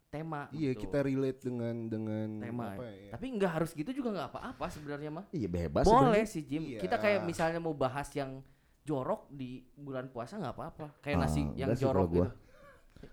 tema. 0.08 0.50
Iya 0.50 0.70
gitu. 0.72 0.82
kita 0.82 0.98
relate 1.00 1.40
dengan 1.40 1.74
dengan 1.86 2.26
tema. 2.40 2.74
apa 2.74 2.84
ya? 2.84 3.10
Tapi 3.12 3.26
nggak 3.32 3.52
harus 3.52 3.70
gitu 3.70 3.90
juga 3.92 4.10
nggak 4.12 4.28
apa-apa 4.28 4.66
sebenarnya 4.68 5.10
mah. 5.12 5.24
Iya 5.30 5.46
bebas 5.48 5.84
Boleh 5.84 5.94
sebenarnya. 6.18 6.26
sih 6.26 6.42
Jim. 6.42 6.62
Iya. 6.64 6.78
Kita 6.80 6.96
kayak 6.96 7.20
misalnya 7.22 7.60
mau 7.60 7.70
bahas 7.70 8.10
yang 8.12 8.42
jorok 8.82 9.30
di 9.30 9.50
bulan 9.72 10.06
puasa 10.08 10.34
nggak 10.36 10.54
apa-apa. 10.56 10.86
Kayak 11.00 11.16
nasi 11.20 11.42
Ah, 11.44 11.54
yang 11.56 11.68
enggak 11.70 11.78
sih 11.78 11.84
jorok 11.84 12.06
gua. 12.08 12.28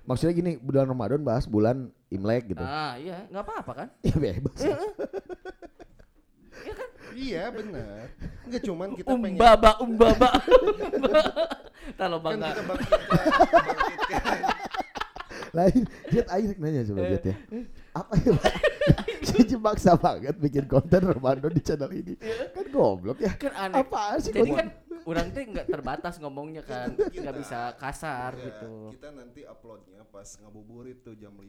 Maksudnya 0.04 0.34
gini, 0.36 0.52
bulan 0.60 0.84
Ramadan 0.88 1.24
bahas 1.24 1.48
bulan 1.48 1.88
Imlek 2.12 2.52
gitu. 2.52 2.64
Ah 2.64 3.00
iya 3.00 3.24
nggak 3.32 3.44
apa-apa 3.44 3.72
kan? 3.74 3.88
Iya 4.06 4.16
bebas. 4.20 4.62
Iya 7.14 7.44
benar. 7.54 8.10
Enggak 8.46 8.62
cuman 8.66 8.88
kita 8.98 9.10
pengen 9.14 9.38
Umbaba 9.38 9.72
umbaba. 9.86 10.30
Kalau 11.94 12.18
kan 12.24 12.26
bangga. 12.26 12.48
kita 12.52 12.64
bangkitkan, 12.66 13.00
bangkitkan. 13.06 14.40
Lain, 15.54 15.86
Jet 16.10 16.28
Aing 16.34 16.58
nanya 16.58 16.82
coba 16.90 17.06
Jet 17.14 17.24
ya. 17.30 17.36
Apa 17.94 18.14
ya 18.18 18.32
Pak? 18.34 18.54
Jim 19.50 19.62
maksa 19.62 19.94
banget 19.94 20.36
bikin 20.42 20.66
konten 20.66 21.02
Ramadan 21.06 21.54
di 21.54 21.62
channel 21.62 21.94
ini. 21.94 22.18
Kan 22.54 22.66
goblok 22.74 23.22
ya. 23.22 23.38
Kan 23.38 23.54
aneh. 23.54 23.86
Apaan 23.86 24.18
sih 24.18 24.34
Jadi 24.34 24.50
kan 24.50 24.68
orang 25.04 25.28
tuh 25.32 25.42
nggak 25.44 25.68
terbatas 25.68 26.14
ngomongnya 26.20 26.64
kan, 26.64 26.96
nggak 26.96 27.36
bisa 27.38 27.76
kasar 27.76 28.32
Ya, 28.40 28.46
gitu. 28.52 28.92
Kita 28.96 29.10
nanti 29.12 29.42
uploadnya 29.44 30.02
pas 30.08 30.28
ngabuburit 30.40 31.04
tuh 31.04 31.16
jam 31.18 31.34
5 31.34 31.46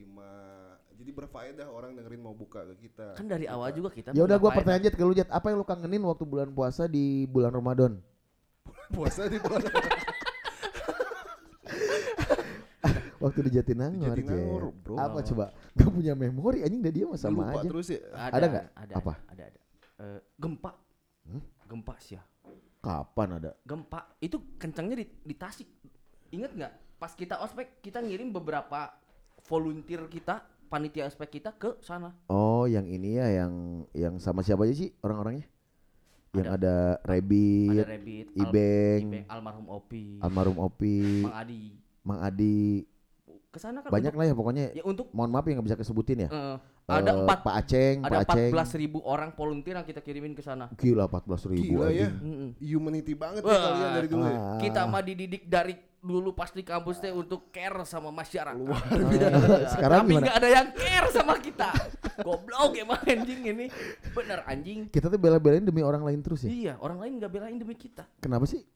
Jadi 0.94 1.10
berfaedah 1.10 1.66
orang 1.70 1.98
dengerin 1.98 2.22
mau 2.22 2.34
buka 2.34 2.62
ke 2.74 2.88
kita. 2.88 3.18
Kan 3.18 3.26
dari 3.26 3.50
awal 3.50 3.74
juga 3.74 3.90
kita. 3.90 4.14
Ya 4.14 4.22
udah 4.22 4.38
gua 4.38 4.54
pertanyaan 4.54 4.86
Jet 4.86 4.94
ke 4.94 5.02
lu 5.02 5.14
Jet, 5.14 5.26
apa 5.30 5.50
yang 5.50 5.58
lu 5.58 5.66
kangenin 5.66 6.02
waktu 6.06 6.24
bulan 6.26 6.50
puasa 6.54 6.86
di 6.86 7.26
bulan 7.26 7.50
Ramadan? 7.50 7.98
Puasa 8.94 9.26
di 9.26 9.38
bulan 9.42 9.64
Waktu 13.24 13.40
di 13.48 13.50
Jatinangor, 13.56 14.12
Di 14.12 14.20
Jatinangor, 14.20 14.62
bro. 14.84 15.00
Apa 15.00 15.24
coba? 15.24 15.48
Gak 15.72 15.88
punya 15.88 16.12
memori 16.12 16.60
anjing 16.60 16.84
dia 16.84 16.92
dia 16.92 17.06
sama 17.16 17.48
lupa 17.48 17.64
aja. 17.64 17.68
terus 17.72 17.86
ya. 17.88 18.00
Ada 18.12 18.46
nggak? 18.52 18.66
Ada. 18.76 18.92
Apa? 19.00 19.12
Ada 19.32 19.42
ada. 19.48 19.60
Eh, 20.04 20.20
gempa. 20.36 20.72
Hmm? 21.24 21.40
Gempa 21.64 21.94
sih 22.04 22.20
ya. 22.20 22.22
Kapan 22.84 23.40
ada? 23.40 23.50
Gempa 23.64 24.12
itu 24.20 24.36
kencangnya 24.60 25.00
di, 25.00 25.06
di 25.08 25.34
Tasik. 25.34 25.68
Ingat 26.36 26.52
nggak? 26.52 26.72
Pas 27.00 27.16
kita 27.16 27.40
ospek 27.40 27.80
kita 27.80 28.04
ngirim 28.04 28.28
beberapa 28.28 28.92
volunteer 29.48 30.04
kita, 30.12 30.44
panitia 30.68 31.08
ospek 31.08 31.40
kita 31.40 31.56
ke 31.56 31.80
sana. 31.80 32.12
Oh, 32.28 32.68
yang 32.68 32.84
ini 32.84 33.16
ya 33.16 33.44
yang 33.44 33.84
yang 33.96 34.14
sama 34.20 34.44
siapa 34.44 34.68
aja 34.68 34.84
sih 34.84 34.92
orang-orangnya? 35.00 35.48
Yang 36.34 36.48
ada, 36.50 36.76
Rabbit, 37.06 37.70
Ada 37.70 37.86
Rabbit, 37.94 38.26
Ibeng, 38.34 39.02
Ibeng, 39.06 39.26
almarhum 39.30 39.66
Opi, 39.70 40.18
almarhum 40.18 40.58
Opi, 40.58 41.22
Mang 41.22 41.36
Adi. 41.38 41.62
Mang 42.02 42.20
Adi, 42.20 42.82
Ke 43.54 43.62
sana 43.62 43.86
kan 43.86 43.90
banyak 43.94 44.10
untuk, 44.10 44.18
lah 44.18 44.26
ya 44.26 44.34
pokoknya. 44.34 44.64
ya 44.74 44.82
untuk 44.82 45.06
Mohon 45.14 45.30
maaf 45.30 45.44
yang 45.46 45.62
nggak 45.62 45.68
bisa 45.70 45.78
kesebutin 45.78 46.26
ya. 46.26 46.28
Eh, 46.34 46.56
ada 46.90 47.10
empat 47.22 47.38
Pak 47.46 47.54
Aceng, 47.54 47.96
ada 48.02 48.26
Pak 48.26 48.34
Aceng. 48.34 48.50
14 48.50 48.82
ribu 48.82 48.98
orang 49.06 49.30
volunteer 49.30 49.78
yang 49.78 49.86
kita 49.86 50.02
kirimin 50.02 50.34
ke 50.34 50.42
sana. 50.42 50.66
Gila 50.74 51.06
14 51.06 51.54
ribu 51.54 51.78
Gila 51.78 51.88
ya. 51.94 52.10
Mm-mm. 52.10 52.58
Humanity 52.58 53.14
banget 53.14 53.46
ya 53.46 53.54
Wah, 53.54 53.62
kalian 53.62 53.90
dari 53.94 54.08
dulu 54.10 54.26
ya. 54.26 54.34
Ah. 54.34 54.58
Kita 54.58 54.80
mah 54.90 55.02
dididik 55.06 55.46
dari 55.46 55.74
dulu 56.04 56.36
pas 56.36 56.52
di 56.52 56.60
kampus 56.60 57.00
teh 57.00 57.14
untuk 57.14 57.48
care 57.54 57.80
sama 57.86 58.10
masyarakat. 58.10 58.58
Luar 58.58 58.82
Iya. 58.90 59.70
Sekarang 59.70 60.04
Tapi 60.04 60.18
nggak 60.18 60.36
ada 60.36 60.48
yang 60.50 60.68
care 60.74 61.08
sama 61.14 61.34
kita. 61.38 61.70
Goblok 62.26 62.74
emang 62.74 63.00
anjing 63.06 63.40
ini. 63.54 63.66
Bener 64.12 64.42
anjing. 64.44 64.90
Kita 64.90 65.06
tuh 65.06 65.16
bela-belain 65.16 65.62
demi 65.62 65.80
orang 65.80 66.02
lain 66.02 66.20
terus 66.26 66.42
ya. 66.42 66.50
Iya, 66.50 66.74
orang 66.82 66.98
lain 67.00 67.22
nggak 67.22 67.30
belain 67.30 67.56
demi 67.56 67.78
kita. 67.78 68.02
Kenapa 68.18 68.50
sih? 68.50 68.66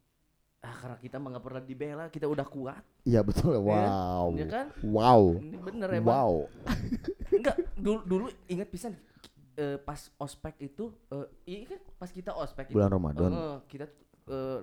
Ah, 0.58 0.74
karena 0.74 0.98
kita 0.98 1.16
nggak 1.16 1.44
pernah 1.44 1.62
dibela, 1.62 2.04
kita 2.10 2.26
udah 2.26 2.42
kuat. 2.42 2.82
Iya 3.06 3.22
betul. 3.22 3.62
Wow. 3.62 4.34
Iya 4.34 4.46
kan? 4.50 4.66
Wow. 4.82 5.38
Ini 5.38 5.56
bener 5.56 5.88
emang. 5.94 6.10
Wow. 6.10 6.32
Enggak, 7.38 7.56
dulu 7.78 8.00
dulu 8.02 8.24
ingat 8.46 8.66
pisan 8.66 8.98
eh, 9.54 9.76
pas 9.76 9.98
ospek 10.16 10.54
itu 10.64 10.90
eh 11.10 11.26
iya 11.44 11.60
kan 11.68 11.80
pas 11.94 12.10
kita 12.10 12.30
ospek 12.32 12.70
Bulan 12.70 12.88
itu, 12.88 12.94
Ramadan. 12.94 13.30
eh, 13.30 13.56
kita 13.68 13.84
eh, 14.26 14.60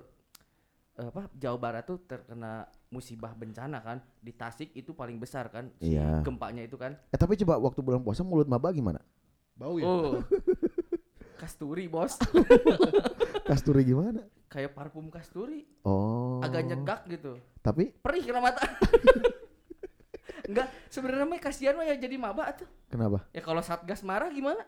apa 0.96 1.28
Jawa 1.32 1.58
Barat 1.60 1.84
tuh 1.84 2.00
terkena 2.02 2.64
musibah 2.88 3.36
bencana 3.36 3.84
kan 3.84 4.00
di 4.16 4.32
Tasik 4.32 4.72
itu 4.72 4.96
paling 4.96 5.20
besar 5.20 5.52
kan 5.52 5.68
si 5.76 5.92
Iya. 5.92 6.24
gempanya 6.24 6.64
itu 6.64 6.74
kan 6.74 6.96
Eh 7.12 7.18
tapi 7.20 7.36
coba 7.36 7.60
waktu 7.60 7.84
bulan 7.84 8.00
puasa 8.00 8.24
mulut 8.24 8.48
maba 8.48 8.72
gimana? 8.72 9.04
Bau 9.52 9.76
ya. 9.76 9.84
oh 9.84 10.24
Kasturi 11.40 11.84
bos. 11.84 12.16
Kasturi 13.44 13.84
gimana? 13.84 14.24
Kayak 14.56 14.72
parfum 14.72 15.12
kasturi. 15.12 15.68
Oh. 15.84 16.40
Agak 16.40 16.64
nyegak 16.64 17.04
gitu. 17.06 17.36
Tapi 17.60 17.92
Perih 17.92 18.24
kena 18.24 18.40
mata. 18.40 18.64
Enggak, 20.48 20.72
sebenarnya 20.88 21.26
mah 21.26 21.36
kasihan 21.36 21.74
mah 21.74 21.84
ya 21.84 21.92
jadi 21.92 22.16
maba 22.16 22.54
tuh. 22.54 22.64
kenapa? 22.86 23.26
Ya 23.34 23.42
kalau 23.42 23.60
satgas 23.60 24.00
marah 24.00 24.30
gimana? 24.30 24.62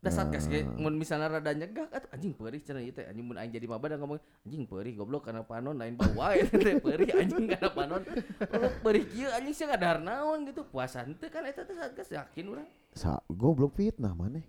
Da 0.00 0.08
satgas 0.08 0.44
kayak 0.44 0.64
Hmm. 0.66 0.80
mun 0.82 0.94
misalnya 0.96 1.28
rada 1.30 1.52
nyegak 1.52 1.92
atuh 1.92 2.08
anjing 2.10 2.32
perih 2.32 2.58
cenah 2.58 2.80
ieu 2.80 2.90
teh 2.90 3.04
anjing 3.04 3.20
mun 3.22 3.36
aing 3.36 3.52
jadi 3.52 3.68
maba 3.68 3.86
da 3.86 4.00
ngomong 4.00 4.16
anjing 4.42 4.64
perih 4.64 4.96
goblok 4.96 5.28
kana 5.28 5.44
panon 5.44 5.76
lain 5.76 5.92
bawa 5.94 6.32
wae 6.32 6.40
teh 6.48 6.76
perih 6.76 7.08
anjing 7.14 7.44
kana 7.46 7.68
panon. 7.70 8.02
Kalau 8.40 8.68
perih 8.80 9.04
kieu 9.06 9.28
anjing 9.30 9.54
sih 9.54 9.64
ngadar 9.64 10.00
naon 10.00 10.44
gitu. 10.44 10.64
Puasa 10.66 11.04
henteu 11.04 11.28
kan 11.28 11.44
eta 11.44 11.62
teh 11.62 11.76
satgas 11.76 12.08
yakin 12.10 12.44
urang. 12.48 12.68
Sa 12.92 13.20
goblok 13.28 13.76
fitnah 13.76 14.12
mana? 14.12 14.40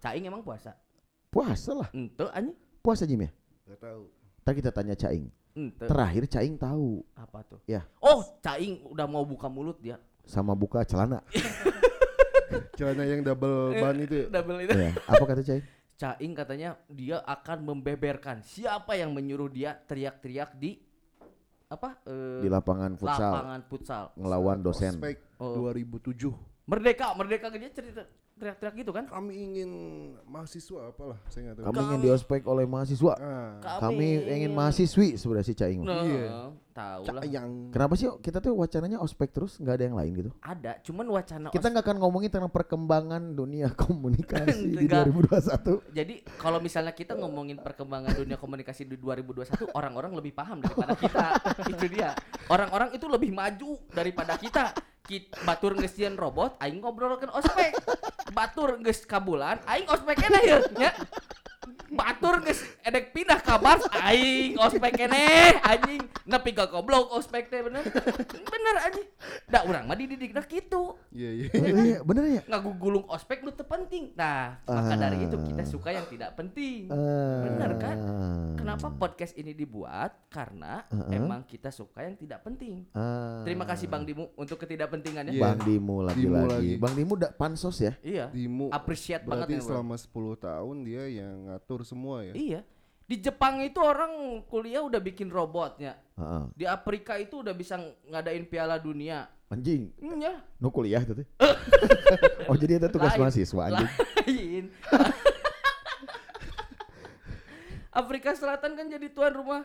Caing 0.00 0.24
emang 0.24 0.40
puasa. 0.40 0.74
Puasa 1.28 1.70
lah. 1.74 1.88
Henteu 1.90 2.30
anjing. 2.30 2.54
Puasa 2.80 3.04
Jim 3.04 3.20
ya? 3.20 3.30
Gak 3.64 3.80
tahu. 3.80 4.02
Ntar 4.40 4.52
kita 4.54 4.70
tanya 4.70 4.94
Caing. 4.94 5.26
Henteu. 5.54 5.86
Terakhir 5.86 6.24
Caing 6.26 6.56
tahu 6.56 7.00
Apa 7.14 7.40
tuh? 7.42 7.60
Ya. 7.64 7.86
Oh, 7.98 8.20
caing 8.40 8.82
udah 8.86 9.06
mau 9.06 9.22
buka 9.22 9.46
mulut 9.46 9.78
dia. 9.78 9.96
sama 10.24 10.52
buka 10.52 10.80
celana. 10.82 11.20
Celana 12.74 13.04
yang 13.04 13.20
double 13.20 13.74
ban 13.74 13.96
itu 13.98 14.24
ya? 14.24 14.26
Double 14.30 14.58
itu. 14.62 14.72
ya. 14.72 14.92
Apa 15.04 15.24
kata 15.24 15.42
Caing? 15.42 15.64
Caing 15.94 16.32
katanya 16.34 16.70
dia 16.88 17.20
akan 17.20 17.58
membeberkan 17.62 18.40
siapa 18.40 18.94
yang 18.94 19.12
menyuruh 19.12 19.46
dia 19.46 19.78
teriak-teriak 19.80 20.54
di 20.54 20.80
apa? 21.66 21.98
eh, 22.04 22.40
Di 22.40 22.48
lapangan 22.48 22.94
futsal 22.94 23.32
lapangan 23.32 23.60
futsal. 23.64 24.04
ngelawan 24.14 24.58
dosen. 24.60 24.92
Ospek 24.96 25.16
Oh. 25.34 25.66
2007. 25.66 26.30
Merdeka, 26.64 27.12
merdeka 27.12 27.50
dia 27.50 27.68
cerita 27.68 28.06
teriak-teriak 28.34 28.74
gitu 28.76 28.90
kan? 28.90 29.06
Kami 29.06 29.32
ingin 29.32 29.70
mahasiswa 30.24 30.90
apalah, 30.90 31.18
saya 31.30 31.48
nggak 31.48 31.56
tahu. 31.56 31.64
Kami 31.70 31.80
ingin 31.80 32.00
diospek 32.02 32.42
oleh 32.44 32.66
mahasiswa. 32.66 33.12
Ah, 33.14 33.78
Kami 33.78 34.08
ingin 34.26 34.50
mahasiswi 34.50 35.14
sebenarnya 35.14 35.46
si 35.46 35.54
Caing. 35.54 35.80
Nah, 35.80 36.02
Iya. 36.02 36.28
tahu 36.74 37.02
lah. 37.06 37.22
yang 37.22 37.70
Kenapa 37.70 37.94
sih 37.94 38.10
kita 38.18 38.42
tuh 38.42 38.50
wacananya 38.52 38.98
ospek 38.98 39.30
terus 39.30 39.54
nggak 39.56 39.74
ada 39.78 39.84
yang 39.86 39.94
lain 39.94 40.12
gitu? 40.16 40.30
Ada, 40.42 40.82
cuman 40.82 41.06
wacana 41.06 41.46
Kita 41.48 41.70
nggak 41.70 41.84
akan 41.86 41.96
ngomongin 42.02 42.28
tentang 42.28 42.50
perkembangan 42.50 43.22
dunia 43.30 43.70
komunikasi 43.86 44.74
di 44.74 44.90
Enggak. 44.90 45.06
2021. 45.14 45.94
Jadi 45.94 46.14
kalau 46.34 46.58
misalnya 46.58 46.90
kita 46.90 47.14
ngomongin 47.14 47.62
perkembangan 47.62 48.18
dunia 48.18 48.34
komunikasi 48.34 48.82
di 48.84 48.98
2021, 48.98 49.70
orang-orang 49.70 50.10
lebih 50.18 50.34
paham 50.34 50.58
daripada 50.58 50.98
kita. 50.98 51.26
itu 51.72 51.86
dia. 51.86 52.10
Orang-orang 52.50 52.90
itu 52.90 53.06
lebih 53.06 53.30
maju 53.30 53.78
daripada 53.94 54.34
kita. 54.34 54.74
Kit, 55.04 55.28
batur 55.44 55.76
sieun 55.84 56.16
robot, 56.16 56.56
aing 56.64 56.80
ngobrolkeun 56.80 57.28
ospek. 57.28 57.76
Batur 58.32 58.80
geus 58.80 59.04
kabulan, 59.04 59.60
aing 59.68 59.84
ospek 59.84 60.16
keneh 60.16 60.42
ya. 60.48 60.58
Batur 61.94 62.42
geus 62.42 62.58
edek 62.82 63.14
pindah 63.14 63.38
kabar, 63.38 63.78
aing 64.02 64.58
ospek 64.58 64.98
keneh 64.98 65.56
anjing. 65.62 66.02
Nepi 66.26 66.50
ka 66.50 66.66
goblok 66.66 67.12
ospek 67.14 67.46
teh 67.46 67.62
bener. 67.62 67.86
Bener 68.44 68.74
anjing. 68.82 69.06
Da 69.46 69.62
urang 69.62 69.86
mah 69.86 69.94
dididikna 69.94 70.42
kitu. 70.42 70.98
Iya 71.14 71.30
iya. 71.30 71.48
Oh, 71.54 71.84
iya, 71.86 71.98
bener 72.02 72.24
ya? 72.26 72.42
Ngagugulung 72.50 73.06
ospek 73.06 73.46
nu 73.46 73.54
teu 73.54 73.62
penting. 73.64 74.10
Nah, 74.18 74.58
maka 74.66 74.94
dari 74.98 75.22
itu 75.22 75.36
kita 75.38 75.62
suka 75.64 75.94
yang 75.94 76.06
tidak 76.10 76.34
penting. 76.34 76.90
Bener 77.44 77.70
kan? 77.78 77.96
Ah. 78.02 78.54
Kenapa 78.58 78.90
podcast 78.90 79.36
ini 79.38 79.54
dibuat? 79.54 80.26
Karena 80.32 80.82
Heeh. 80.90 81.14
emang 81.20 81.46
kita 81.46 81.70
suka 81.70 82.02
yang 82.02 82.18
tidak 82.18 82.42
penting. 82.42 82.90
Ah. 82.90 83.46
Terima 83.46 83.62
kasih 83.68 83.86
Bang 83.86 84.02
Dimu 84.02 84.34
untuk 84.34 84.58
ketidakpentingannya. 84.58 85.38
Iya. 85.38 85.42
Bang 85.44 85.60
Dimu 85.62 85.74
Dimu 85.84 85.96
lagi-lagi. 86.02 86.48
lagi. 86.50 86.72
Bang 86.80 86.94
Dimu 86.98 87.14
da 87.14 87.28
pansos 87.30 87.76
ya? 87.78 87.92
Iya. 88.02 88.32
Dimu 88.34 88.72
Appreciate 88.74 89.22
berarti 89.22 89.46
banget 89.46 89.48
ya, 89.54 89.60
Bang. 89.62 89.68
selama 89.68 89.94
10 89.94 90.46
tahun 90.48 90.76
dia 90.82 91.04
yang 91.06 91.38
ngatur 91.54 91.86
semua 91.86 92.22
ya. 92.22 92.34
Iya. 92.34 92.60
Di 93.04 93.20
Jepang 93.20 93.60
itu 93.60 93.78
orang 93.78 94.10
kuliah 94.44 94.80
udah 94.80 94.98
bikin 94.98 95.28
robotnya. 95.28 95.94
Heeh. 96.16 96.44
Di 96.52 96.64
Afrika 96.64 97.14
itu 97.14 97.40
udah 97.40 97.52
bisa 97.52 97.76
ngadain 98.04 98.42
Piala 98.44 98.76
Dunia. 98.76 99.28
Anjing, 99.46 99.92
Iya. 100.00 100.40
nu 100.58 100.66
kuliah 100.68 101.04
tuh. 101.04 101.14
teh. 101.14 101.26
oh 102.50 102.56
jadi 102.56 102.80
itu 102.80 102.88
tugas 102.90 103.12
Lain. 103.14 103.20
mahasiswa 103.22 103.62
anjing. 103.62 103.90
Lain. 104.26 104.64
Afrika 107.94 108.34
Selatan 108.34 108.74
kan 108.74 108.86
jadi 108.90 109.06
tuan 109.08 109.30
rumah 109.30 109.62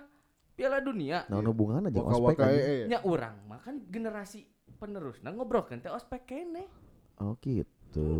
Piala 0.53 0.77
Dunia. 0.77 1.25
Nah, 1.25 1.41
hubungan 1.41 1.87
aja 1.87 1.97
Waka 1.97 2.11
ospek 2.11 2.25
waka 2.37 2.43
anjing. 2.45 2.61
eh, 2.61 2.69
eh. 2.75 2.85
Nya 2.85 2.99
urang 3.01 3.35
mah 3.47 3.59
kan 3.63 3.81
generasi 3.87 4.45
penerus. 4.77 5.17
Nah 5.23 5.31
ngobrol 5.31 5.65
kan 5.65 5.79
teh 5.79 5.89
ospek 5.89 6.27
kene. 6.27 6.67
Oh 7.17 7.33
gitu. 7.39 8.11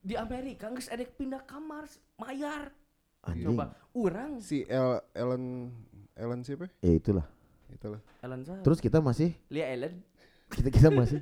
Di 0.00 0.16
Amerika 0.16 0.72
geus 0.72 0.88
edek 0.88 1.14
pindah 1.14 1.44
kamar 1.44 1.84
mayar. 2.16 2.72
Anjing. 3.20 3.46
Coba 3.48 3.64
urang 3.92 4.38
Si 4.38 4.62
El, 4.64 5.02
Ellen 5.12 5.74
Ellen 6.14 6.40
siapa? 6.40 6.70
Ya 6.78 6.92
itulah. 6.92 7.26
Itulah. 7.68 8.00
Ellen 8.20 8.42
Zah. 8.42 8.58
Terus 8.62 8.78
kita 8.78 8.98
masih 8.98 9.34
Lia 9.48 9.66
Ellen. 9.68 10.00
kita 10.48 10.68
kita 10.68 10.88
masih 10.90 11.20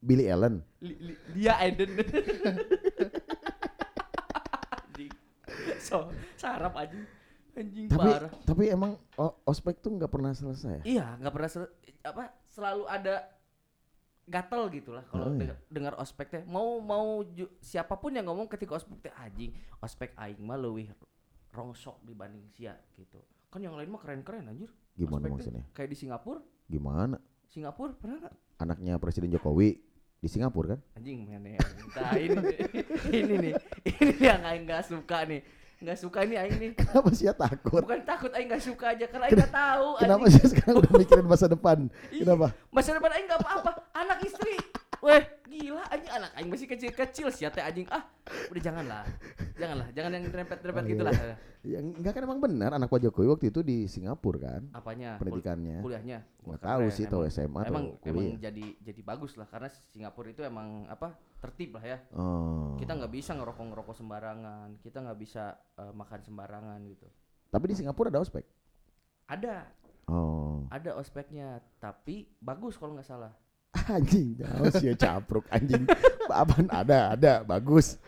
Billy 0.00 0.26
Allen. 0.26 0.58
Li- 0.80 0.98
li- 1.00 1.20
Lia 1.36 1.54
Eden. 1.62 1.94
So, 5.80 6.10
sarap 6.34 6.74
anjing. 6.74 7.06
Anjing 7.54 7.86
Tapi 7.86 8.10
parah. 8.12 8.30
tapi 8.44 8.64
emang 8.68 8.94
o- 9.14 9.36
ospek 9.44 9.78
tuh 9.78 9.90
nggak 9.92 10.06
pernah 10.08 10.30
selesai. 10.30 10.82
Iya, 10.82 11.16
nggak 11.16 11.32
pernah 11.32 11.48
sel- 11.48 11.72
apa 12.02 12.24
selalu 12.46 12.84
ada 12.86 13.14
gatel 14.24 14.62
gitu 14.70 14.90
lah 14.92 15.02
kalau 15.04 15.26
Oh, 15.26 15.32
iya. 15.32 15.38
dengar, 15.40 15.56
dengar 15.68 15.94
ospek 15.96 16.26
teh. 16.28 16.42
Mau 16.44 16.78
mau 16.78 17.24
ju- 17.24 17.50
siapa 17.58 17.94
pun 17.94 18.10
yang 18.10 18.26
ngomong 18.26 18.46
ketika 18.46 18.74
ospek 18.74 19.00
teh 19.00 19.14
anjing, 19.16 19.50
ospek 19.78 20.12
aing 20.14 20.38
mah 20.38 20.54
leuwih 20.56 20.90
rongsok 21.52 22.04
dibanding 22.04 22.44
sia 22.52 22.76
gitu. 22.96 23.22
Kan 23.48 23.64
yang 23.64 23.74
lain 23.74 23.88
mah 23.88 24.00
keren-keren 24.00 24.48
anjir. 24.48 24.68
Gimana 24.98 25.30
maksudnya? 25.30 25.64
Kayak 25.72 25.94
di 25.94 25.96
Singapura. 25.96 26.40
Gimana? 26.68 27.16
Singapura 27.48 27.96
pernah 27.96 28.28
nggak? 28.28 28.34
Anaknya 28.60 29.00
Presiden 29.00 29.32
Jokowi 29.32 29.80
di 30.18 30.28
Singapura 30.28 30.76
kan? 30.76 30.80
Anjing 30.98 31.24
mana 31.24 31.56
ya? 31.56 31.60
Nah, 31.96 32.12
ini 32.18 32.36
ini 33.08 33.34
nih. 33.38 33.52
Ini 33.86 34.14
yang 34.20 34.42
aing 34.44 34.64
nggak 34.68 34.84
suka 34.84 35.24
nih. 35.24 35.40
Nggak 35.78 35.98
suka 36.02 36.18
ini 36.26 36.34
aing 36.34 36.56
nih. 36.58 36.70
Kenapa 36.74 37.08
sih 37.14 37.30
takut? 37.30 37.80
Bukan 37.86 38.02
takut 38.02 38.30
aing 38.34 38.50
nggak 38.50 38.64
suka 38.66 38.98
aja 38.98 39.06
karena 39.06 39.24
aing 39.30 39.38
nggak 39.38 39.54
tahu. 39.54 39.88
Kenapa 40.02 40.24
sih 40.28 40.44
sekarang 40.50 40.76
udah 40.82 40.92
mikirin 40.98 41.26
masa 41.30 41.46
depan? 41.46 41.78
Kenapa? 42.10 42.46
Masa 42.74 42.90
depan 42.92 43.10
aing 43.14 43.26
nggak 43.30 43.40
apa-apa. 43.40 43.70
Anak 43.94 44.18
istri. 44.26 44.58
Weh, 44.98 45.22
gila 45.46 45.86
anjing 45.94 46.10
anak 46.10 46.30
aing 46.34 46.50
masih 46.50 46.66
kecil-kecil 46.66 47.30
sih 47.30 47.46
teh 47.46 47.62
anjing. 47.62 47.86
Ah, 47.88 48.02
udah 48.48 48.62
janganlah. 48.62 49.04
Janganlah, 49.54 49.88
jangan 49.90 50.10
yang 50.12 50.24
rempet-rempet 50.26 50.82
Oh, 50.82 50.88
gitu 50.88 51.02
iya. 51.02 51.08
lah. 51.08 51.36
Ya 51.60 51.78
enggak 51.80 52.12
kan 52.12 52.22
emang 52.22 52.38
benar 52.38 52.70
anak 52.70 52.86
Pak 52.86 53.00
Jokowi 53.00 53.28
waktu 53.28 53.46
itu 53.48 53.60
di 53.60 53.84
Singapura 53.84 54.38
kan 54.40 54.62
Apanya? 54.70 55.14
Kul- 55.14 55.26
pendidikannya. 55.26 55.78
kuliahnya. 55.82 56.18
Nggak 56.40 56.60
tahu 56.60 56.82
sih 56.88 57.04
tahu 57.04 57.22
Emang- 57.22 57.34
SMA 57.34 57.60
atau 57.60 57.66
Emang 57.66 57.84
emang 57.98 58.24
kuliah. 58.24 58.38
jadi 58.40 58.66
jadi 58.80 59.00
bagus 59.02 59.32
lah 59.34 59.46
karena 59.46 59.68
Singapura 59.86 60.28
itu 60.28 60.40
emang 60.40 60.86
apa? 60.86 61.18
tertib 61.38 61.70
lah 61.72 61.84
ya. 61.84 61.98
Oh. 62.12 62.74
Kita 62.74 62.94
nggak 62.94 63.12
bisa 63.12 63.30
ngerokok-ngerokok 63.32 63.94
sembarangan. 63.94 64.68
Kita 64.80 64.98
nggak 65.00 65.18
bisa 65.18 65.44
eh, 65.76 65.92
makan 65.92 66.20
sembarangan 66.20 66.78
gitu. 66.84 67.06
Tapi 67.48 67.64
di 67.64 67.74
Singapura 67.74 68.08
ada 68.08 68.18
ospek. 68.18 68.42
Ada, 69.24 69.66
Oh. 70.06 70.64
ada 70.68 70.96
ospeknya, 70.96 71.60
tapi 71.76 72.32
bagus 72.38 72.74
kalau 72.74 72.96
nggak 72.96 73.04
salah. 73.04 73.30
Anjing, 73.92 74.40
sih 74.74 74.88
ya 74.88 74.96
capruk 74.96 75.44
anjing. 75.48 75.84
Apaan 76.26 76.66
ada, 76.66 77.12
ada, 77.12 77.32
bagus. 77.42 78.00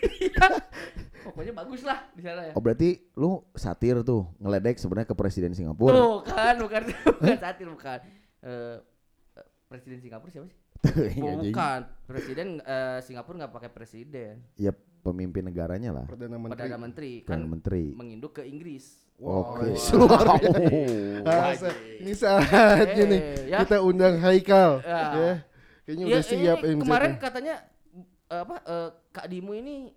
Pokoknya 1.26 1.52
bagus 1.52 1.82
lah 1.82 2.06
di 2.14 2.22
sana 2.22 2.48
ya. 2.48 2.52
Oh 2.54 2.62
berarti 2.62 3.02
lu 3.18 3.42
satir 3.58 3.98
tuh 4.06 4.30
ngeledek 4.38 4.78
sebenarnya 4.78 5.10
ke 5.10 5.16
presiden 5.18 5.52
Singapura. 5.52 5.92
Tuh 5.92 6.16
kan, 6.22 6.54
bukan 6.62 6.82
bukan 7.18 7.38
satir 7.42 7.66
bukan. 7.66 7.98
Eh, 8.46 8.78
eh, 9.34 9.46
presiden 9.66 9.98
Singapura 9.98 10.30
siapa 10.30 10.46
sih? 10.46 10.58
Anjing. 11.18 11.50
bukan. 11.50 11.80
Presiden 12.06 12.48
eh, 12.62 12.98
Singapura 13.02 13.34
nggak 13.42 13.52
pakai 13.58 13.70
presiden. 13.74 14.46
Ya 14.54 14.70
pemimpin 15.02 15.46
negaranya 15.46 15.90
lah. 15.90 16.06
Perdana 16.06 16.38
Menteri. 16.38 16.54
Perdana 16.58 16.78
Menteri 16.78 17.12
Kan 17.22 17.26
kan 17.26 17.40
menteri. 17.46 17.84
menginduk 17.94 18.38
ke 18.38 18.42
Inggris. 18.46 19.06
Oke. 19.18 19.74
Luar 19.96 20.26
Wah. 20.28 20.38
biasa. 21.50 21.68
Ini 22.04 22.12
saatnya 22.12 23.04
nih 23.08 23.20
ya. 23.48 23.58
kita 23.64 23.80
undang 23.82 24.20
Haikal. 24.20 24.84
Ya. 24.84 25.02
Ya. 25.10 25.32
Kayaknya 25.86 26.04
Ya, 26.04 26.10
udah 26.10 26.22
siap 26.26 26.58
ini 26.66 26.82
kemarin 26.82 27.12
katanya 27.16 27.54
eh, 28.30 28.40
apa 28.42 28.56
eh, 28.66 28.88
Kak 29.14 29.26
Dimu 29.30 29.52
ini 29.54 29.90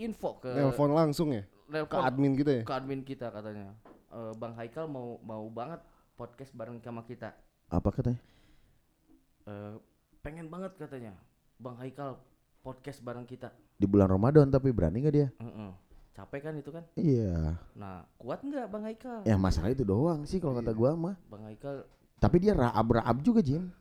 info 0.00 0.40
ke 0.40 0.52
Nelpon 0.52 0.92
langsung 0.92 1.32
ya 1.32 1.44
ke 1.70 1.78
nelpon 1.78 2.02
admin 2.02 2.32
kita 2.34 2.52
ya. 2.60 2.62
ke 2.66 2.74
admin 2.74 3.00
kita 3.06 3.26
katanya. 3.30 3.70
Eh, 4.10 4.32
Bang 4.34 4.58
Haikal 4.58 4.90
mau 4.90 5.22
mau 5.22 5.46
banget 5.46 5.78
podcast 6.18 6.50
bareng 6.50 6.82
sama 6.82 7.06
kita. 7.06 7.30
Apa 7.70 7.94
katanya? 7.94 8.18
Eh, 9.46 9.74
pengen 10.20 10.50
banget 10.50 10.74
katanya. 10.74 11.14
Bang 11.62 11.78
Haikal 11.78 12.18
podcast 12.66 12.98
bareng 13.00 13.24
kita. 13.24 13.54
Di 13.78 13.86
bulan 13.86 14.10
Ramadan 14.10 14.50
tapi 14.50 14.74
berani 14.74 14.98
nggak 15.00 15.14
dia? 15.14 15.28
Heeh. 15.38 15.70
Capek 16.10 16.50
kan 16.50 16.54
itu 16.58 16.70
kan? 16.74 16.84
Iya. 16.98 17.54
Nah, 17.78 18.02
kuat 18.18 18.42
nggak 18.42 18.66
Bang 18.66 18.84
Haikal? 18.84 19.22
Ya 19.22 19.38
masalah 19.38 19.70
itu 19.70 19.86
doang 19.86 20.26
sih 20.26 20.42
kalau 20.42 20.58
kata 20.58 20.74
gua 20.74 20.98
mah. 20.98 21.16
Bang 21.30 21.46
Haikal 21.46 21.86
Tapi 22.20 22.36
dia 22.36 22.52
raab-raab 22.52 23.22
juga 23.24 23.40
Jim. 23.40 23.72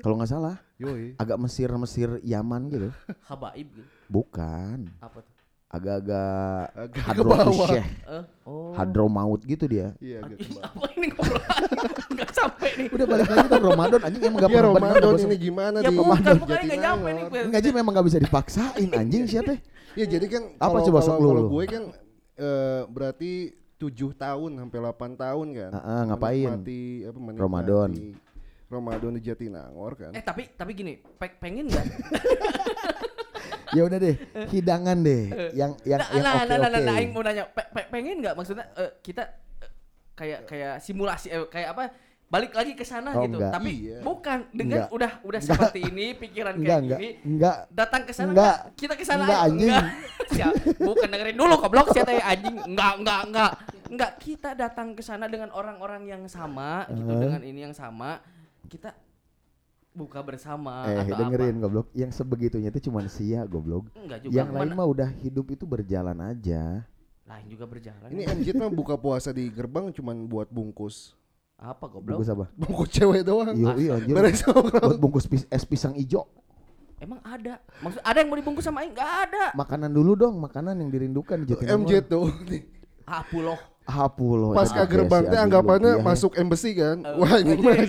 Kalau 0.00 0.14
nggak 0.16 0.30
salah, 0.30 0.56
Yoi. 0.76 1.14
agak 1.16 1.36
Mesir-Mesir 1.36 2.20
Yaman 2.22 2.68
gitu. 2.68 2.88
habaib 3.28 3.68
gitu. 3.70 3.88
Bukan. 4.06 4.90
Apa 4.98 5.20
tuh? 5.20 5.34
agak-agak 5.70 6.66
Agak 6.74 6.90
ke 6.90 6.98
hadro 6.98 7.30
bawah. 7.30 7.46
isyeh, 7.70 7.86
Eh, 8.10 8.24
oh. 8.42 8.74
hadro 8.74 9.06
maut 9.06 9.38
gitu 9.40 9.64
dia. 9.64 9.94
Iya, 10.02 10.18
gitu. 10.26 10.58
apa 10.58 10.82
ini 10.98 11.06
ngobrol? 11.08 11.38
Enggak 12.10 12.30
sampai 12.34 12.68
nih. 12.74 12.86
Udah 12.90 13.06
balik 13.06 13.28
lagi 13.30 13.46
kan 13.46 13.60
Ramadan 13.62 14.00
anjing 14.02 14.22
emang 14.24 14.34
gak 14.36 14.50
Iya 14.50 14.56
pernah 14.58 14.72
bener 14.72 14.82
Ramadan 14.90 15.12
bosan. 15.14 15.28
ini 15.30 15.36
gimana 15.38 15.76
Ya 15.78 15.86
di 15.86 15.94
bukannya 15.94 16.64
nggak 16.66 16.80
nyampe 16.82 17.08
nih. 17.08 17.24
Enggak 17.46 17.60
Jim 17.62 17.74
memang 17.78 17.92
gak 17.94 18.06
bisa 18.10 18.18
dipaksain 18.18 18.88
anjing 18.90 19.24
siapa? 19.24 19.52
Ya 19.94 20.06
jadi 20.08 20.26
kan 20.26 20.42
Apa 20.58 20.78
coba 20.80 20.90
kalau- 20.90 21.06
sok 21.06 21.16
lu, 21.16 21.28
kalau 21.28 21.38
lu? 21.38 21.48
gue 21.52 21.64
kan 21.68 21.82
eh, 22.34 22.82
berarti 22.90 23.32
tujuh 23.78 24.10
tahun 24.12 24.50
sampai 24.58 24.78
8 24.82 24.90
tahun 25.14 25.46
kan. 25.54 25.70
Ah, 25.70 25.78
ah, 25.78 26.00
ngapain? 26.04 26.50
Menikmati 26.50 26.82
apa 27.06 27.18
menikmati 27.20 27.44
Ramadan. 27.46 27.90
Ramadan 28.70 29.18
di 29.18 29.20
Jatinangor 29.20 29.92
kan. 29.98 30.10
Eh 30.14 30.22
tapi 30.22 30.46
tapi 30.54 30.70
gini, 30.72 30.94
pe- 30.94 31.36
pengen 31.36 31.66
nggak? 31.66 31.86
ya 33.76 33.82
udah 33.82 33.98
deh, 33.98 34.16
hidangan 34.50 34.98
deh 34.98 35.22
yang 35.54 35.74
yang 35.86 35.98
nah, 36.02 36.08
yang 36.10 36.22
nah, 36.22 36.34
oke 36.38 36.46
nah, 36.46 36.56
nah, 36.58 36.68
nah, 36.70 36.80
nah, 36.82 36.94
Aing 36.98 37.10
mau 37.10 37.22
nanya, 37.22 37.46
pe- 37.46 37.70
pe- 37.70 37.86
pengen 37.86 38.18
nggak 38.18 38.34
maksudnya 38.34 38.66
eh, 38.74 38.98
kita 38.98 39.22
eh, 39.62 39.70
kayak 40.14 40.40
kayak 40.46 40.74
simulasi 40.78 41.30
eh, 41.30 41.46
kayak 41.46 41.70
apa? 41.74 41.84
Balik 42.30 42.54
lagi 42.54 42.78
ke 42.78 42.86
sana 42.86 43.10
Oh, 43.10 43.26
gitu. 43.26 43.42
enggak. 43.42 43.58
Tapi 43.58 43.72
Iya. 43.90 44.06
bukan 44.06 44.38
dengan 44.54 44.86
Enggak. 44.86 44.94
udah 44.94 45.12
udah 45.26 45.40
Enggak. 45.42 45.58
seperti 45.58 45.80
ini, 45.82 46.06
pikiran 46.14 46.54
Enggak 46.54 46.62
kayak 46.62 46.82
enggak 46.86 47.00
gini, 47.02 47.08
enggak 47.26 47.56
datang 47.74 48.02
ke 48.06 48.12
sana 48.14 48.30
Enggak. 48.30 48.54
enggak? 48.54 48.78
Kita 48.78 48.94
ke 48.94 49.04
sana 49.04 49.22
Enggak, 49.26 49.40
anjing. 49.42 49.70
Enggak. 50.30 50.52
Bukan 50.78 51.08
dengerin 51.10 51.34
dulu 51.34 51.54
goblok 51.58 51.86
siapa 51.90 52.12
ya 52.14 52.24
anjing. 52.30 52.56
Enggak, 52.70 52.92
enggak, 53.02 53.20
enggak. 53.26 53.50
Enggak, 53.90 54.10
kita 54.22 54.50
datang 54.54 54.94
ke 54.94 55.02
sana 55.02 55.26
dengan 55.26 55.50
orang-orang 55.50 56.06
yang 56.06 56.22
sama 56.30 56.86
gitu, 56.86 57.10
dengan 57.18 57.42
ini 57.42 57.66
yang 57.66 57.74
sama. 57.74 58.22
Kita 58.70 58.94
buka 59.90 60.22
bersama 60.22 60.86
eh 60.86 61.02
atau 61.02 61.18
dengerin 61.18 61.58
apa. 61.58 61.62
goblok 61.66 61.88
yang 61.90 62.14
sebegitunya 62.14 62.70
itu 62.70 62.86
cuma 62.86 63.02
sia 63.10 63.42
goblok. 63.42 63.90
Enggak 63.98 64.22
juga. 64.22 64.32
Yang 64.38 64.48
lain 64.54 64.70
mah 64.78 64.86
udah 64.86 65.08
hidup 65.20 65.46
itu 65.50 65.64
berjalan 65.66 66.14
aja. 66.22 66.86
lain 67.26 67.46
juga 67.46 67.66
berjalan. 67.66 68.06
Ini 68.10 68.26
MJ 68.26 68.54
mah 68.54 68.70
buka 68.70 68.94
puasa 68.94 69.30
di 69.30 69.50
gerbang 69.50 69.90
cuman 69.90 70.26
buat 70.26 70.50
bungkus. 70.50 71.14
apa 71.60 71.84
goblok? 71.86 72.16
Bungkus 72.16 72.30
apa? 72.32 72.46
Bungkus 72.56 72.88
cewek 72.88 73.20
doang. 73.20 73.52
Iya 73.52 73.70
iya 73.76 73.90
anjir. 74.00 74.14
Buat 74.80 74.96
bungkus 74.96 75.28
pis- 75.28 75.50
es 75.50 75.62
pisang 75.66 75.92
ijo. 75.92 76.24
Emang 76.96 77.20
ada? 77.24 77.60
Maksud 77.80 78.00
ada 78.00 78.16
yang 78.20 78.28
mau 78.28 78.36
dibungkus 78.36 78.64
sama 78.64 78.80
Aing? 78.84 78.92
Enggak 78.92 79.12
ada. 79.28 79.44
Makanan 79.56 79.88
dulu 79.88 80.12
dong, 80.14 80.36
makanan 80.36 80.76
yang 80.80 80.88
dirindukan. 80.88 81.44
MJ 81.48 82.04
tuh. 82.04 82.28
Ah, 83.08 83.24
puloh. 83.26 83.56
Hapu 83.90 84.28
loh. 84.32 84.54
Pas 84.54 84.64
itu 84.64 84.78
ke 84.78 84.84
gerbang 84.88 85.24
teh 85.26 85.36
anggapannya 85.36 85.92
lumpia. 85.98 86.06
masuk 86.06 86.32
embassy 86.34 86.70
kan. 86.72 87.02
Eh, 87.02 87.14
Wah 87.14 87.34
ini 87.36 87.52
anjing. 87.52 87.60
mah 87.60 87.74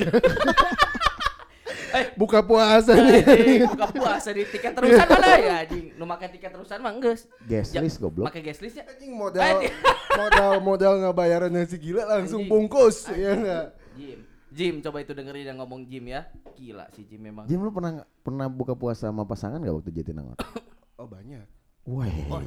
Eh. 1.91 2.07
buka 2.15 2.39
puasa 2.39 2.95
nih. 2.95 3.19
Anjing, 3.19 3.61
buka 3.67 3.87
puasa 3.91 4.31
di 4.31 4.47
tiket 4.47 4.71
terusan 4.71 5.03
mana 5.03 5.27
ya 5.35 5.55
anjing? 5.59 5.85
Nu 5.93 6.07
make 6.07 6.23
tiket 6.31 6.49
terusan 6.49 6.79
mah 6.79 6.95
geus. 6.97 7.27
Guest 7.43 7.75
list 7.75 7.99
goblok. 7.99 8.31
Make 8.31 8.39
guest 8.41 8.63
list 8.63 8.79
ya? 8.79 8.87
Anjing 8.87 9.11
modal 9.11 9.59
modal 10.19 10.51
modal 10.63 10.93
nggak 10.97 11.11
bayaran 11.13 11.51
nasi 11.51 11.75
gila 11.75 12.07
langsung 12.07 12.41
Anjing. 12.41 12.51
bungkus 12.51 13.11
ya 13.11 13.35
enggak. 13.35 13.65
Jim. 13.93 14.19
Jim, 14.51 14.75
coba 14.79 14.99
itu 14.99 15.11
dengerin 15.11 15.47
yang 15.47 15.59
ngomong 15.59 15.83
Jim 15.83 16.07
ya. 16.07 16.31
Gila 16.55 16.87
sih 16.91 17.03
Jim 17.03 17.19
memang. 17.21 17.43
Jim 17.45 17.59
lu 17.59 17.71
pernah 17.71 17.91
pernah 18.19 18.47
buka 18.47 18.71
puasa 18.71 19.07
sama 19.07 19.23
pasangan 19.23 19.59
gak 19.59 19.75
waktu 19.75 19.91
Jatinangor? 19.91 20.39
Oh 20.95 21.09
banyak. 21.09 21.43
Weh. 21.89 22.13
Oh. 22.29 22.41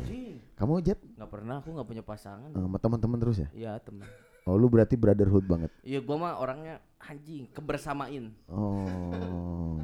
Kamu 0.55 0.79
Jet 0.87 1.03
Nggak 1.19 1.31
pernah, 1.31 1.59
aku 1.59 1.75
nggak 1.75 1.89
punya 1.91 2.05
pasangan. 2.07 2.51
Eh, 2.55 2.63
sama 2.63 2.79
teman-teman 2.79 3.19
terus 3.19 3.37
ya? 3.43 3.49
Iya, 3.51 3.73
teman. 3.83 4.07
Oh 4.45 4.61
lu 4.61 4.69
berarti 4.69 4.95
brotherhood 4.95 5.49
banget. 5.49 5.73
Iya, 5.81 6.05
gua 6.05 6.17
mah 6.21 6.33
orangnya 6.37 6.77
anjing, 7.01 7.49
kebersamain. 7.51 8.29
Oh. 8.47 9.81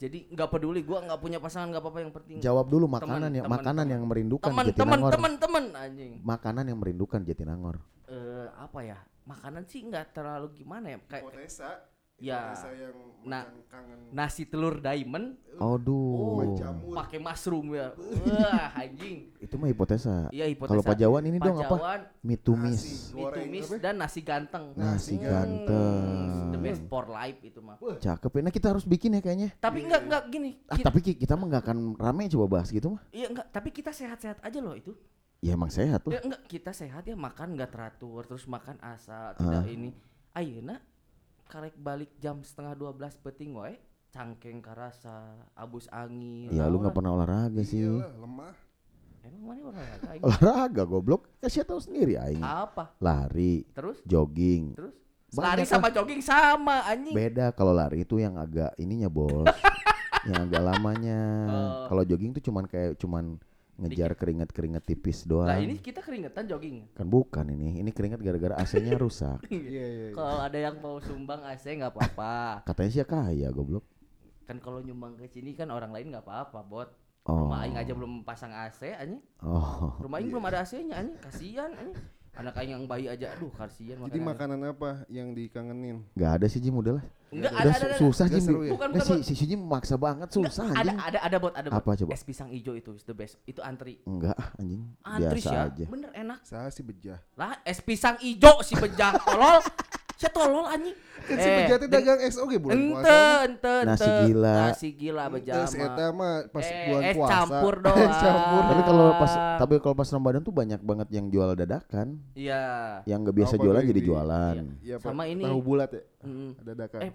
Jadi 0.00 0.32
nggak 0.32 0.48
peduli, 0.48 0.80
gua 0.80 1.04
nggak 1.04 1.20
punya 1.20 1.36
pasangan 1.42 1.68
nggak 1.74 1.82
apa-apa 1.82 1.98
yang 2.00 2.12
penting. 2.14 2.36
Jawab 2.40 2.70
dulu 2.70 2.86
makanan 2.88 3.34
yang 3.34 3.44
teman, 3.44 3.58
makanan 3.60 3.84
teman. 3.84 3.92
yang 3.92 4.02
merindukan 4.06 4.48
Teman, 4.48 4.64
teman, 4.72 4.72
Jatinangor. 4.72 5.12
teman, 5.12 5.32
teman 5.36 5.64
anjing. 5.76 6.12
Makanan 6.24 6.64
yang 6.70 6.78
merindukan 6.80 7.20
Jatinangor. 7.26 7.76
Eh, 8.08 8.48
apa 8.56 8.80
ya? 8.80 8.98
Makanan 9.28 9.62
sih 9.68 9.84
nggak 9.84 10.16
terlalu 10.16 10.54
gimana 10.56 10.96
ya? 10.96 10.98
Kayak 11.04 11.28
Hipotesa. 11.28 11.70
Ya. 12.20 12.52
Yang 12.52 12.96
Nah. 13.20 13.44
kangen 13.68 14.00
nasi 14.10 14.42
telur 14.44 14.80
diamond 14.80 15.36
Aduh. 15.60 16.40
Oh, 16.40 16.56
pakai 16.90 17.20
mushroom 17.20 17.76
ya. 17.76 17.92
Wah, 18.24 18.72
anjing. 18.74 19.28
Itu 19.36 19.60
mah 19.60 19.68
hipotesa. 19.68 20.32
Iya, 20.32 20.48
hipotesa. 20.48 20.72
Kalau 20.72 20.80
Pajawan 20.82 21.20
ini 21.22 21.36
dong 21.36 21.60
apa? 21.60 21.68
Pajawan, 21.68 22.00
Mitumis. 22.22 22.80
Nasi. 22.80 23.12
mie 23.12 23.28
tumis 23.28 23.68
dan 23.76 23.94
nasi 24.00 24.20
ganteng. 24.20 24.72
Nasi 24.72 25.20
Nasinya. 25.20 25.28
ganteng. 25.30 26.04
The 26.50 26.58
best 26.58 26.82
for 26.88 27.04
life 27.06 27.36
itu 27.42 27.60
mah. 27.60 27.76
Cakep 27.76 28.30
ya. 28.30 28.40
Nah 28.40 28.52
kita 28.52 28.66
harus 28.72 28.84
bikin 28.84 29.12
ya 29.12 29.20
kayaknya. 29.20 29.52
Tapi 29.54 29.84
enggak 29.84 30.02
enggak 30.02 30.22
gini. 30.28 30.50
Ah, 30.64 30.76
Kita, 30.76 30.88
tapi 30.88 30.98
Ki, 31.02 31.12
kita 31.14 31.36
mah 31.36 31.46
nggak 31.46 31.62
akan 31.62 31.78
rame 31.94 32.22
coba 32.30 32.46
bahas 32.50 32.68
gitu 32.70 32.88
mah. 32.90 33.02
iya 33.10 33.28
enggak, 33.28 33.46
tapi 33.50 33.68
kita 33.68 33.92
sehat-sehat 33.92 34.40
aja 34.40 34.58
loh 34.58 34.72
itu. 34.72 34.96
Ya 35.40 35.52
emang 35.52 35.68
sehat 35.68 36.00
Ya 36.02 36.08
lah. 36.10 36.20
enggak, 36.22 36.42
kita 36.46 36.72
sehat 36.72 37.04
ya 37.04 37.12
makan 37.14 37.52
enggak 37.52 37.68
teratur, 37.70 38.24
terus 38.24 38.44
makan 38.44 38.76
asal, 38.78 39.32
tidak 39.34 39.60
Ah. 39.60 39.68
ini. 39.68 39.92
Ayeuna 40.30 40.80
karek 41.50 41.74
balik 41.74 42.14
jam 42.22 42.38
setengah 42.46 42.78
12 42.78 43.26
peting 43.26 43.58
wae 43.58 43.74
cangkeng 44.10 44.58
karasa, 44.58 45.38
abus 45.54 45.86
angin. 45.94 46.50
Ya 46.50 46.66
lu 46.66 46.82
nggak 46.82 46.94
pernah 46.94 47.14
olahraga 47.14 47.62
sih. 47.62 47.86
Iyalah, 47.86 48.14
lemah. 48.18 48.54
Emang 49.22 49.42
mana 49.46 49.60
olahraga 49.70 50.06
aing? 50.10 50.22
Olahraga 50.26 50.82
goblok. 50.82 51.22
Kasih 51.38 51.62
tahu 51.62 51.78
sendiri 51.78 52.18
aing. 52.18 52.42
Apa? 52.42 52.94
Lari, 52.98 53.62
Terus? 53.70 54.02
jogging. 54.02 54.74
Terus? 54.74 54.94
Banyak 55.30 55.46
Lari 55.46 55.62
lah. 55.62 55.70
sama 55.70 55.88
jogging 55.94 56.22
sama 56.26 56.76
anjing. 56.90 57.14
Beda 57.14 57.54
kalau 57.54 57.70
lari 57.70 58.02
itu 58.02 58.18
yang 58.18 58.34
agak 58.34 58.74
ininya 58.82 59.06
bos. 59.06 59.46
yang 60.28 60.50
agak 60.50 60.62
lamanya. 60.62 61.20
Oh. 61.46 61.86
Kalau 61.86 62.02
jogging 62.02 62.34
tuh 62.34 62.42
cuman 62.50 62.66
kayak 62.66 62.98
cuman 62.98 63.38
ngejar 63.80 64.12
keringat-keringat 64.14 64.82
tipis 64.84 65.24
doang. 65.24 65.48
Lah 65.48 65.56
ini 65.56 65.80
kita 65.80 66.04
keringetan 66.04 66.44
jogging. 66.46 66.92
Kan 66.92 67.08
bukan 67.08 67.48
ini. 67.48 67.80
Ini 67.80 67.90
keringat 67.90 68.20
gara-gara 68.20 68.54
AC-nya 68.60 68.94
rusak. 69.00 69.40
Iya 69.50 69.60
iya. 69.60 69.86
iya. 69.88 70.08
Kalau 70.14 70.38
ada 70.40 70.58
yang 70.58 70.76
mau 70.80 71.00
sumbang 71.00 71.40
AC 71.44 71.64
nggak 71.68 71.92
apa-apa. 71.92 72.34
Katanya 72.68 72.90
sih 72.92 73.02
kaya 73.08 73.48
goblok. 73.50 73.84
Kan 74.44 74.58
kalau 74.60 74.82
nyumbang 74.84 75.16
ke 75.16 75.30
sini 75.30 75.56
kan 75.56 75.70
orang 75.72 75.94
lain 75.94 76.12
nggak 76.12 76.26
apa-apa, 76.26 76.60
bot. 76.66 76.88
Oh. 77.28 77.46
Rumah 77.46 77.68
aing 77.68 77.76
aja 77.76 77.92
belum 77.92 78.24
pasang 78.24 78.52
AC 78.52 78.96
anjing. 78.96 79.20
Oh. 79.44 79.96
Rumah 80.00 80.16
aing 80.20 80.30
belum 80.32 80.44
ada 80.48 80.64
AC-nya 80.64 81.00
anjing. 81.00 81.16
Kasihan 81.20 81.70
anjing. 81.76 81.96
Anak 82.40 82.56
aing 82.56 82.72
yang 82.72 82.84
bayi 82.84 83.04
aja 83.04 83.36
aduh 83.36 83.52
kasihan 83.52 84.00
Jadi 84.00 84.16
makanan 84.18 84.64
apa 84.64 85.04
yang 85.06 85.36
dikangenin? 85.36 86.08
Gak 86.16 86.40
ada 86.40 86.46
sih 86.48 86.56
Jim 86.56 86.72
udah 86.72 86.96
lah. 86.96 87.04
Enggak 87.30 87.52
ada 87.52 87.68
su- 87.68 87.70
ada, 87.70 87.86
ada. 87.86 87.98
susah 88.00 88.24
Nggak 88.26 88.40
Jim. 88.40 88.48
ya? 88.50 88.72
Bukan, 88.72 88.88
Nggak, 88.90 89.04
bukan, 89.06 89.18
si, 89.22 89.32
si 89.36 89.44
Jim 89.44 89.60
maksa 89.60 89.94
banget 89.94 90.28
susah 90.32 90.66
Ada 90.66 90.80
anjing. 90.82 90.98
ada 90.98 91.18
ada 91.20 91.36
bot, 91.36 91.52
ada 91.52 91.68
bot. 91.68 91.78
Apa 91.78 91.90
coba? 91.94 92.10
Es 92.10 92.24
pisang 92.24 92.48
hijau 92.48 92.74
itu 92.74 92.90
is 92.90 93.04
the 93.04 93.12
best. 93.12 93.36
Itu 93.44 93.60
antri. 93.60 94.00
Enggak 94.02 94.34
anjing. 94.56 94.82
Antri 95.04 95.36
Biasa 95.36 95.44
sih 95.44 95.54
ya. 95.54 95.62
aja. 95.68 95.84
Bener 95.86 96.10
enak. 96.10 96.38
Saya 96.42 96.68
si 96.72 96.80
bejah. 96.80 97.20
Lah 97.36 97.60
es 97.62 97.78
pisang 97.78 98.16
hijau 98.18 98.64
si 98.64 98.74
bejah 98.74 99.14
tolol. 99.20 99.60
Saya 100.20 100.30
tolol 100.30 100.66
anjing. 100.66 100.92
Kan 101.20 101.36
si 101.36 101.48
teh 101.48 101.86
dagang 101.86 102.20
SOG 102.22 102.52
bulan 102.58 102.76
Ente, 102.76 102.92
puasa. 102.92 103.16
ente, 103.42 103.74
Nasi 103.82 104.04
ente. 104.04 104.20
gila. 104.26 104.56
Nasi 104.66 104.88
gila 104.90 105.24
bejama. 105.30 105.56
Terus 105.58 105.74
eta 105.74 106.06
mah 106.10 106.34
pas 106.46 106.66
Eh, 106.66 106.76
bulan 106.82 107.02
es 107.02 107.14
puasa. 107.14 107.32
campur 107.32 107.74
Es 107.80 107.84
doang. 107.86 108.12
campur. 108.20 108.62
Tapi 108.62 108.82
kalau 108.82 109.06
pas 109.14 109.32
tapi 109.56 109.74
kalau 109.78 109.94
pas 109.94 110.08
Ramadan 110.10 110.42
tuh 110.42 110.52
banyak 110.52 110.80
banget 110.80 111.08
yang 111.10 111.26
jual 111.26 111.48
dadakan. 111.54 112.08
Iya. 112.34 112.64
Yang 113.04 113.18
nggak 113.22 113.36
biasa 113.38 113.54
Apa 113.54 113.62
jualan 113.62 113.82
jadi 113.82 113.96
di- 113.96 114.04
jualan. 114.04 114.54
Iya, 114.82 114.96
Pak. 114.98 115.06
Sama 115.06 115.24
ini. 115.24 115.42
Tahu 115.42 115.60
bulat 115.62 115.88
ya? 115.90 116.02
Mm. 116.20 116.50
Ada 116.58 116.72
dakan. 116.78 117.00
Eh, 117.02 117.12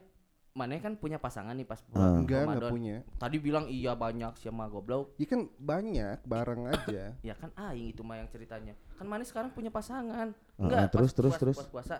Mana 0.56 0.80
kan 0.80 0.96
punya 0.96 1.20
pasangan 1.20 1.52
nih 1.52 1.68
pas 1.68 1.84
Ah. 1.84 1.86
bulan 1.86 2.08
Enggak, 2.16 2.24
enggak 2.40 2.42
Ramadan. 2.56 2.72
punya. 2.72 2.96
Tadi 3.20 3.38
bilang 3.38 3.66
iya 3.68 3.92
banyak 3.94 4.34
sama 4.40 4.66
goblok. 4.66 5.12
Ya 5.14 5.28
kan 5.28 5.52
banyak 5.54 6.18
barang 6.24 6.62
aja. 6.66 7.04
Ya 7.20 7.36
kan 7.36 7.52
aing 7.54 7.92
itu 7.92 8.02
mah 8.02 8.18
yang 8.18 8.30
ceritanya. 8.30 8.72
Kan 8.96 9.06
Mane 9.06 9.22
sekarang 9.22 9.52
punya 9.52 9.68
pasangan. 9.68 10.32
Ah, 10.32 10.58
Enggak, 10.58 10.80
ah, 10.80 10.88
terus, 10.88 11.12
pas 11.12 11.18
terus, 11.20 11.30
puas- 11.30 11.42
terus. 11.44 11.58
Pas 11.60 11.70
puasa. 11.70 11.96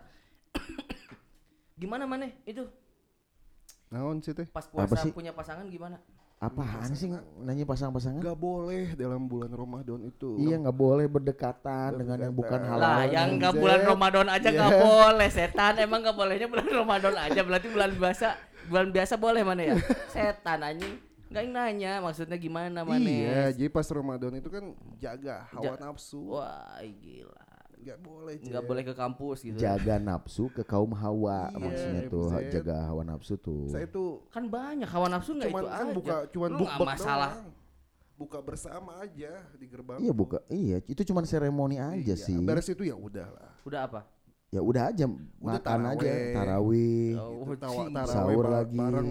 Gimana 1.76 2.08
Mane 2.08 2.40
itu? 2.44 2.64
Naon 3.92 4.20
sih 4.20 4.32
teh? 4.32 4.48
Pas 4.48 4.66
Apa 4.66 4.88
puasa 4.88 5.04
sih? 5.04 5.12
punya 5.12 5.32
pasangan 5.32 5.68
gimana? 5.68 6.00
Apaan 6.36 6.92
sih 6.92 7.08
nanya 7.42 7.64
pasang-pasangan? 7.64 8.20
Enggak 8.20 8.36
boleh 8.36 8.92
dalam 8.94 9.24
bulan 9.24 9.48
Ramadan 9.50 10.04
itu. 10.04 10.36
Iya 10.36 10.60
nggak 10.60 10.76
boleh 10.76 11.08
berdekatan 11.08 11.96
dengan 11.96 12.18
yang 12.22 12.36
bukan 12.36 12.60
halal. 12.60 12.84
Lah, 12.84 13.04
yang 13.08 13.40
enggak 13.40 13.56
Zed. 13.56 13.62
bulan 13.64 13.80
Ramadan 13.82 14.28
aja 14.28 14.44
Iya. 14.44 14.52
enggak 14.52 14.74
boleh 14.78 15.30
setan. 15.32 15.74
Emang 15.80 16.00
enggak 16.04 16.18
bolehnya 16.18 16.48
bulan 16.48 16.68
Ramadan 16.68 17.16
aja. 17.16 17.40
Berarti 17.40 17.68
bulan 17.72 17.92
biasa 17.96 18.28
bulan 18.68 18.88
biasa 18.92 19.14
boleh 19.16 19.42
mana 19.42 19.62
ya? 19.64 19.76
Setan 20.12 20.60
anjing. 20.62 20.96
Enggak 21.32 21.46
nanya 21.50 21.92
maksudnya 22.00 22.38
gimana 22.38 22.84
mana? 22.84 23.00
Iya, 23.00 23.56
jadi 23.56 23.72
pas 23.72 23.88
Ramadan 23.88 24.36
itu 24.36 24.50
kan 24.52 24.64
jaga 25.00 25.48
hawa 25.50 25.64
Ja- 25.72 25.80
nafsu. 25.82 26.36
Wah, 26.36 26.84
gila. 26.84 27.48
Enggak 27.78 27.98
boleh. 28.00 28.36
Enggak 28.38 28.62
Jet. 28.62 28.68
boleh 28.68 28.84
ke 28.84 28.94
kampus 28.94 29.38
gitu. 29.42 29.58
jaga 29.58 29.96
nafsu 29.98 30.44
ke 30.48 30.62
kaum 30.62 30.92
hawa 30.92 31.48
Iya, 31.48 31.58
maksudnya 31.60 32.02
tuh 32.08 32.28
Zed. 32.30 32.50
jaga 32.52 32.76
hawa 32.86 33.02
nafsu 33.04 33.34
tuh. 33.36 33.68
Saya 33.68 33.86
tuh 33.86 34.26
Kan 34.28 34.46
banyak 34.46 34.86
hawa 34.86 35.08
nafsu 35.08 35.32
enggak 35.32 35.50
cuman 35.50 35.62
itu 35.62 35.70
kan 35.70 35.80
aja. 35.82 35.94
buka 35.94 36.16
cuman 36.30 36.50
Lu 36.52 36.64
nggak 36.64 36.80
masalah. 36.82 37.32
doang. 37.36 37.54
Buka 38.16 38.40
bersama 38.40 38.92
aja 38.98 39.32
di 39.54 39.66
gerbang. 39.66 40.00
Iya 40.00 40.12
buka, 40.12 40.40
iya 40.48 40.80
itu 40.82 41.04
cuma 41.04 41.20
seremoni 41.22 41.76
aja 41.76 42.00
Iya, 42.10 42.16
sih. 42.16 42.40
Beres 42.40 42.64
itu 42.66 42.82
ya 42.82 42.96
udahlah. 42.96 43.52
Udah 43.62 43.82
apa? 43.84 44.02
Ya 44.48 44.64
udah 44.64 44.88
aja 44.88 45.04
Udah 45.04 45.60
makan 45.60 45.80
aja 45.92 46.12
tarawih, 46.32 47.20
Oh, 47.20 47.44
Gitu, 47.44 47.60
tawa, 47.60 47.82
taraweh 47.86 48.08
Sahur 48.08 48.46
lagi. 48.48 48.78
bareng 48.78 49.10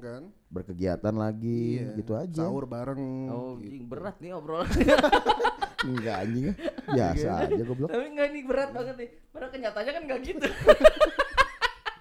kan. 0.00 0.22
berkegiatan 0.48 1.14
lagi 1.14 1.60
Iya, 1.76 1.92
gitu 1.94 2.12
aja. 2.14 2.42
Sahur 2.42 2.64
bareng. 2.64 3.02
Oh, 3.28 3.60
gitu. 3.60 3.84
berat 3.84 4.16
nih 4.18 4.32
obrolan. 4.32 4.64
Enggak 5.86 6.16
anjing. 6.20 6.44
Biasa 6.96 7.28
aja 7.42 7.62
goblok. 7.62 7.88
Tapi 7.88 8.04
enggak 8.10 8.26
ini 8.30 8.40
berat 8.42 8.70
banget 8.70 8.94
nih. 8.98 9.08
Padahal 9.30 9.50
kenyataannya 9.50 9.92
kan 9.92 10.02
enggak 10.02 10.20
gitu. 10.22 10.46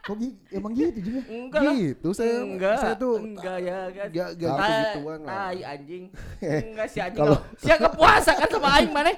Kok 0.06 0.22
gi- 0.22 0.38
emang 0.54 0.70
gitu 0.78 1.00
juga? 1.02 1.22
Enggak 1.26 1.62
lah. 1.66 1.74
Gitu 1.74 2.10
saya 2.14 2.46
enggak, 2.46 2.78
saya 2.78 2.94
tuh 2.94 3.14
enggak 3.18 3.58
ya 3.58 3.78
kan. 3.90 4.08
Gak 4.14 4.30
gak 4.38 4.52
Tai- 4.54 4.70
begituan 4.70 5.20
lah. 5.26 5.34
Tai 5.34 5.60
anjing. 5.66 6.04
Enggak 6.70 6.88
si 6.94 6.98
anjing. 7.02 7.20
Kalau- 7.26 7.42
si 7.58 7.70
enggak 7.74 7.94
puasa 7.98 8.32
kan 8.38 8.50
sama 8.54 8.68
aing 8.78 8.94
mana? 8.94 9.10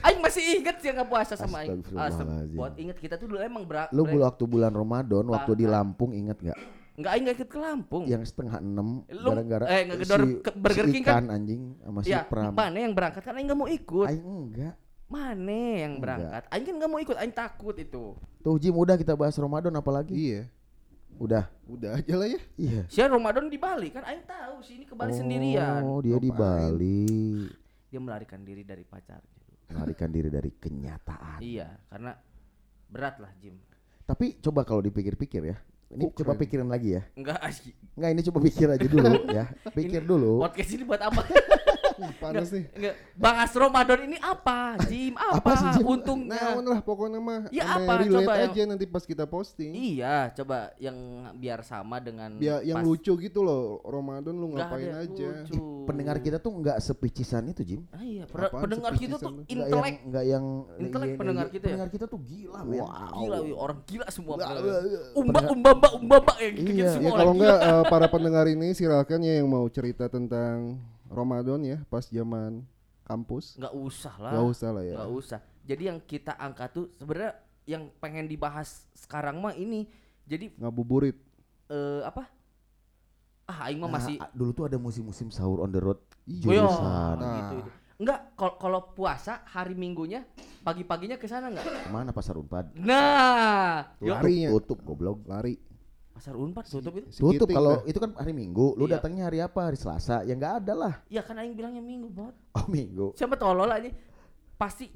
Aing 0.00 0.20
masih 0.24 0.42
inget 0.56 0.76
si 0.80 0.86
enggak 0.88 1.08
puasa 1.12 1.34
sama 1.36 1.56
aing. 1.60 1.84
Buat 2.56 2.74
inget 2.80 2.96
kita 2.96 3.20
tuh 3.20 3.28
dulu 3.28 3.44
emang 3.44 3.68
berak. 3.68 3.92
Lu 3.92 4.08
waktu 4.08 4.44
bulan 4.48 4.72
Ramadan 4.72 5.24
waktu 5.28 5.52
di 5.52 5.64
Bahkan. 5.68 5.76
Lampung 5.76 6.16
inget 6.16 6.40
nggak? 6.40 6.56
Enggak 6.92 7.10
aing 7.12 7.22
enggak 7.24 7.36
ikut 7.40 7.48
ke 7.48 7.58
Lampung. 7.58 8.04
Yang 8.04 8.22
setengah 8.28 8.60
enam 8.60 8.88
gara-gara 9.08 9.64
eh, 9.66 9.82
ngegedor 9.88 10.20
ke 10.40 10.50
Burger 10.52 10.86
King 10.92 11.04
kan? 11.04 11.24
anjing 11.26 11.62
sama 11.80 12.00
si 12.04 12.12
Ya, 12.12 12.20
Pram. 12.22 12.52
mana 12.52 12.76
yang 12.76 12.92
berangkat 12.92 13.22
kan 13.22 13.32
aing 13.32 13.48
enggak 13.48 13.58
mau 13.58 13.68
ikut. 13.68 14.08
Aing 14.08 14.24
enggak. 14.24 14.74
Mana 15.08 15.52
yang 15.76 15.92
Enggak. 15.96 16.04
berangkat? 16.04 16.42
Aing 16.48 16.64
kan 16.64 16.74
enggak 16.76 16.90
mau 16.90 17.00
ikut, 17.00 17.16
aing 17.16 17.34
takut 17.34 17.76
itu. 17.76 18.04
Tuh 18.40 18.56
Jim 18.56 18.72
udah 18.72 18.96
kita 18.96 19.12
bahas 19.12 19.36
Ramadan 19.36 19.72
apalagi? 19.72 20.12
Iya. 20.12 20.42
Udah. 21.16 21.44
Udah 21.64 21.96
aja 21.96 22.14
lah 22.16 22.28
ya. 22.28 22.40
Iya. 22.56 22.82
Si 22.88 22.98
Ramadan 22.98 23.48
di 23.48 23.56
Bali 23.56 23.88
kan 23.88 24.04
aing 24.04 24.24
tahu 24.24 24.60
sih 24.60 24.76
ini 24.76 24.84
ke 24.84 24.92
Bali 24.92 25.12
sendirian. 25.12 25.80
Oh, 25.80 26.00
dia 26.00 26.16
di 26.16 26.28
Ngapain? 26.28 26.72
Bali. 26.72 27.08
Dia 27.88 28.00
melarikan 28.00 28.40
diri 28.40 28.64
dari 28.64 28.84
pacarnya. 28.84 29.40
Melarikan 29.68 30.08
diri 30.08 30.28
dari 30.28 30.50
kenyataan. 30.50 31.40
Iya, 31.40 31.68
karena 31.88 32.12
berat 32.88 33.16
lah 33.16 33.32
Jim. 33.36 33.56
Tapi 34.04 34.36
coba 34.40 34.64
kalau 34.64 34.80
dipikir-pikir 34.80 35.44
ya. 35.44 35.56
Ini 35.92 36.08
Oh, 36.08 36.12
coba 36.16 36.32
pikirin 36.40 36.68
lagi 36.72 36.96
ya. 36.96 37.02
Enggak. 37.12 37.36
Enggak 37.92 38.10
ini 38.16 38.20
coba 38.24 38.38
pikir 38.40 38.66
aja 38.72 38.86
dulu 38.88 39.12
ya. 39.28 39.44
Pikir 39.76 40.02
dulu. 40.08 40.40
Podcast 40.40 40.70
ini 40.72 40.84
buat 40.88 41.02
apa? 41.04 41.20
Panas 42.18 42.48
nih. 42.48 42.64
Enggak. 42.72 42.94
Bahas 43.12 43.50
Ramadan 43.52 44.00
ini 44.04 44.18
apa, 44.18 44.76
Jim? 44.84 45.12
Apa, 45.12 45.36
Apa 45.38 45.50
sih, 45.54 45.68
Jim? 45.74 45.84
untungnya? 45.86 46.40
Naon 46.50 46.64
lah 46.64 46.80
pokoknya 46.80 47.18
mah. 47.18 47.40
Ya 47.48 47.64
apa? 47.68 48.02
Coba 48.02 48.32
yang- 48.36 48.50
aja 48.50 48.62
nanti 48.66 48.84
pas 48.84 49.02
kita 49.02 49.24
posting. 49.24 49.70
Iya, 49.72 50.32
coba 50.34 50.72
yang 50.76 50.96
biar 51.34 51.60
sama 51.60 51.98
dengan 51.98 52.34
Biar 52.34 52.60
yang 52.62 52.78
pas- 52.78 52.86
lucu 52.86 53.12
gitu 53.16 53.40
loh. 53.40 53.80
Ramadan 53.82 54.32
lu 54.32 54.50
ngapain 54.50 54.86
yang 54.86 55.00
aja. 55.00 55.26
lucu. 55.42 55.60
Pendengar 55.82 56.16
kita 56.18 56.38
tuh 56.38 56.52
enggak 56.52 56.78
sepicisan 56.78 57.42
itu, 57.46 57.62
Jim. 57.64 57.82
Ah, 57.90 58.00
iya, 58.00 58.24
per- 58.24 58.48
Apaan 58.48 58.62
pendengar 58.64 58.92
kita 58.94 59.16
tuh 59.16 59.28
sana? 59.28 59.40
Enggak 59.40 59.50
intelek 59.52 59.82
yang 59.92 60.06
enggak 60.06 60.24
yang 60.24 60.44
Intelek 60.78 61.08
iya, 61.08 61.16
pendengar 61.16 61.44
iya, 61.44 61.52
kita 61.52 61.62
ya? 61.62 61.68
Pendengar 61.68 61.90
kita 61.90 62.04
tuh 62.06 62.20
gila, 62.22 62.60
men. 62.62 62.78
Wow. 62.78 63.12
gila, 63.14 63.36
wih, 63.40 63.54
orang 63.54 63.78
gila 63.84 64.06
semua. 64.08 64.34
Nggak, 64.34 64.48
pendengar. 64.48 64.64
iya, 64.64 64.78
iya. 64.82 65.00
Umba, 65.12 65.20
Pendengar- 65.32 65.52
umbamba, 65.52 65.88
umbamba 65.94 66.32
yang 66.38 66.54
gitu 66.54 66.72
Iya. 66.72 66.88
semua 66.90 67.02
Ya 67.02 67.10
orang 67.10 67.18
kalau 67.18 67.32
gila. 67.32 67.42
enggak 67.42 67.58
eh, 67.62 67.82
para 67.88 68.06
pendengar 68.08 68.46
ini 68.46 68.68
silakan 68.72 69.20
ya 69.20 69.34
yang 69.34 69.48
mau 69.48 69.66
cerita 69.66 70.04
tentang 70.06 70.56
Ramadan 71.12 71.60
ya 71.62 71.78
pas 71.86 72.04
zaman 72.04 72.64
kampus. 73.02 73.56
Enggak 73.56 73.74
usah 73.74 74.14
lah. 74.16 74.32
Gak 74.32 74.46
usah 74.48 74.68
lah 74.72 74.82
ya. 74.82 74.94
Nggak 74.96 75.12
usah. 75.12 75.38
Jadi 75.62 75.82
yang 75.84 75.98
kita 76.00 76.32
angkat 76.34 76.68
tuh 76.72 76.86
sebenarnya 76.96 77.32
yang 77.64 77.92
pengen 77.96 78.26
dibahas 78.26 78.88
sekarang 78.96 79.38
mah 79.38 79.54
ini. 79.54 79.86
Jadi 80.24 80.56
Ngabuburit. 80.56 81.14
eh 81.68 82.02
apa? 82.02 82.26
Ah, 83.42 83.68
aing 83.68 83.78
mah 83.78 83.90
Nah, 83.90 83.96
masih 83.98 84.16
a- 84.18 84.30
dulu 84.32 84.50
tuh 84.52 84.64
ada 84.66 84.78
musim-musim 84.78 85.28
sahur 85.28 85.60
on 85.60 85.70
the 85.70 85.78
road 85.78 85.98
Iya, 86.24 86.62
jurusan. 86.62 87.16
Nah. 87.18 87.34
gitu 87.36 87.54
itu. 87.58 87.70
Enggak, 88.02 88.34
kalau 88.34 88.54
kalau 88.56 88.80
puasa 88.94 89.42
hari 89.46 89.74
Minggunya 89.74 90.26
pagi-paginya 90.62 91.18
ke 91.18 91.26
sana 91.26 91.50
enggak? 91.50 91.66
Ke 91.66 91.90
mana 91.90 92.10
pasar 92.10 92.34
Unpad? 92.34 92.74
Nah, 92.74 93.94
yo, 93.98 94.14
Lari. 94.14 94.46
Tutup 94.48 94.82
goblok. 94.82 95.22
Lari. 95.26 95.54
Pasar 96.22 96.38
Unpad 96.38 96.64
tutup 96.64 96.94
itu. 96.94 97.08
Si 97.10 97.18
Tutup 97.18 97.50
kalau 97.50 97.82
itu 97.82 97.98
kan 97.98 98.14
hari 98.14 98.30
Minggu, 98.30 98.78
lu 98.78 98.86
Iya. 98.86 98.94
datangnya 98.94 99.26
hari 99.26 99.42
apa? 99.42 99.58
Hari 99.66 99.74
Selasa. 99.74 100.22
Ya 100.22 100.32
enggak 100.32 100.62
ada 100.62 100.72
lah. 100.72 100.94
Ya 101.10 101.18
kan 101.18 101.34
aing 101.34 101.50
bilangnya 101.52 101.82
Minggu, 101.82 102.06
Bot. 102.06 102.30
Oh, 102.54 102.70
Minggu. 102.70 103.10
Siapa 103.18 103.34
tolol 103.34 103.66
aja. 103.66 103.90
Pasti 104.54 104.86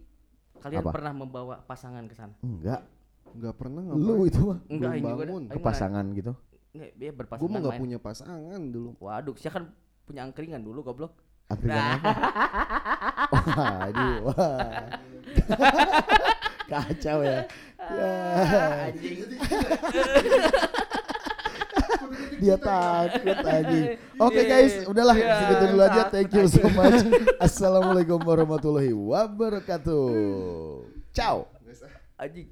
kalian 0.57 0.87
Apa? 0.87 0.95
pernah 0.95 1.11
membawa 1.11 1.59
pasangan 1.61 2.07
ke 2.07 2.15
sana. 2.15 2.31
Enggak. 2.41 2.87
Enggak 3.35 3.55
pernah 3.59 3.83
Lu 3.91 3.91
ngapain. 4.15 4.31
itu 4.31 4.39
mah 4.41 4.59
Enggak, 4.71 4.91
aing 4.93 5.03
juga. 5.05 5.25
aing 5.27 5.51
kepasangan 5.51 6.05
gitu. 6.15 6.31
mana- 6.31 6.45
Nggak, 6.77 6.91
dia 6.95 7.09
Gue 7.09 7.19
berpasangan 7.19 7.51
mah 7.51 7.59
gak 7.59 7.73
main. 7.75 7.81
punya 7.83 7.99
pasangan 7.99 8.61
dulu. 8.63 8.91
Waduh, 8.97 9.35
saya 9.35 9.51
kan 9.51 9.65
punya 10.07 10.21
angkringan 10.23 10.63
dulu 10.63 10.79
goblok. 10.85 11.13
Angkringan 11.49 11.75
Nah. 11.75 11.99
apa? 11.99 12.11
Wah, 13.35 13.77
aduh, 13.91 14.15
wah. 14.31 14.71
Kacau 16.69 17.19
ya. 17.21 17.39
Ya. 17.83 18.15
Anjing. 18.95 19.19
Dia 22.37 22.57
takut 22.61 23.39
anjing. 23.41 23.87
Oke 24.27 24.41
Iya, 24.45 24.45
guys, 24.45 24.75
udahlah 24.85 25.17
iya, 25.17 25.37
segitu 25.41 25.65
dulu 25.73 25.83
aja. 25.89 26.03
Thank 26.13 26.31
you 26.37 26.47
so 26.49 26.65
much. 26.77 27.01
Assalamualaikum 27.47 28.21
warahmatullahi 28.21 28.93
wabarakatuh. 28.93 30.09
Ciao. 31.17 31.49
Anjing. 32.17 32.45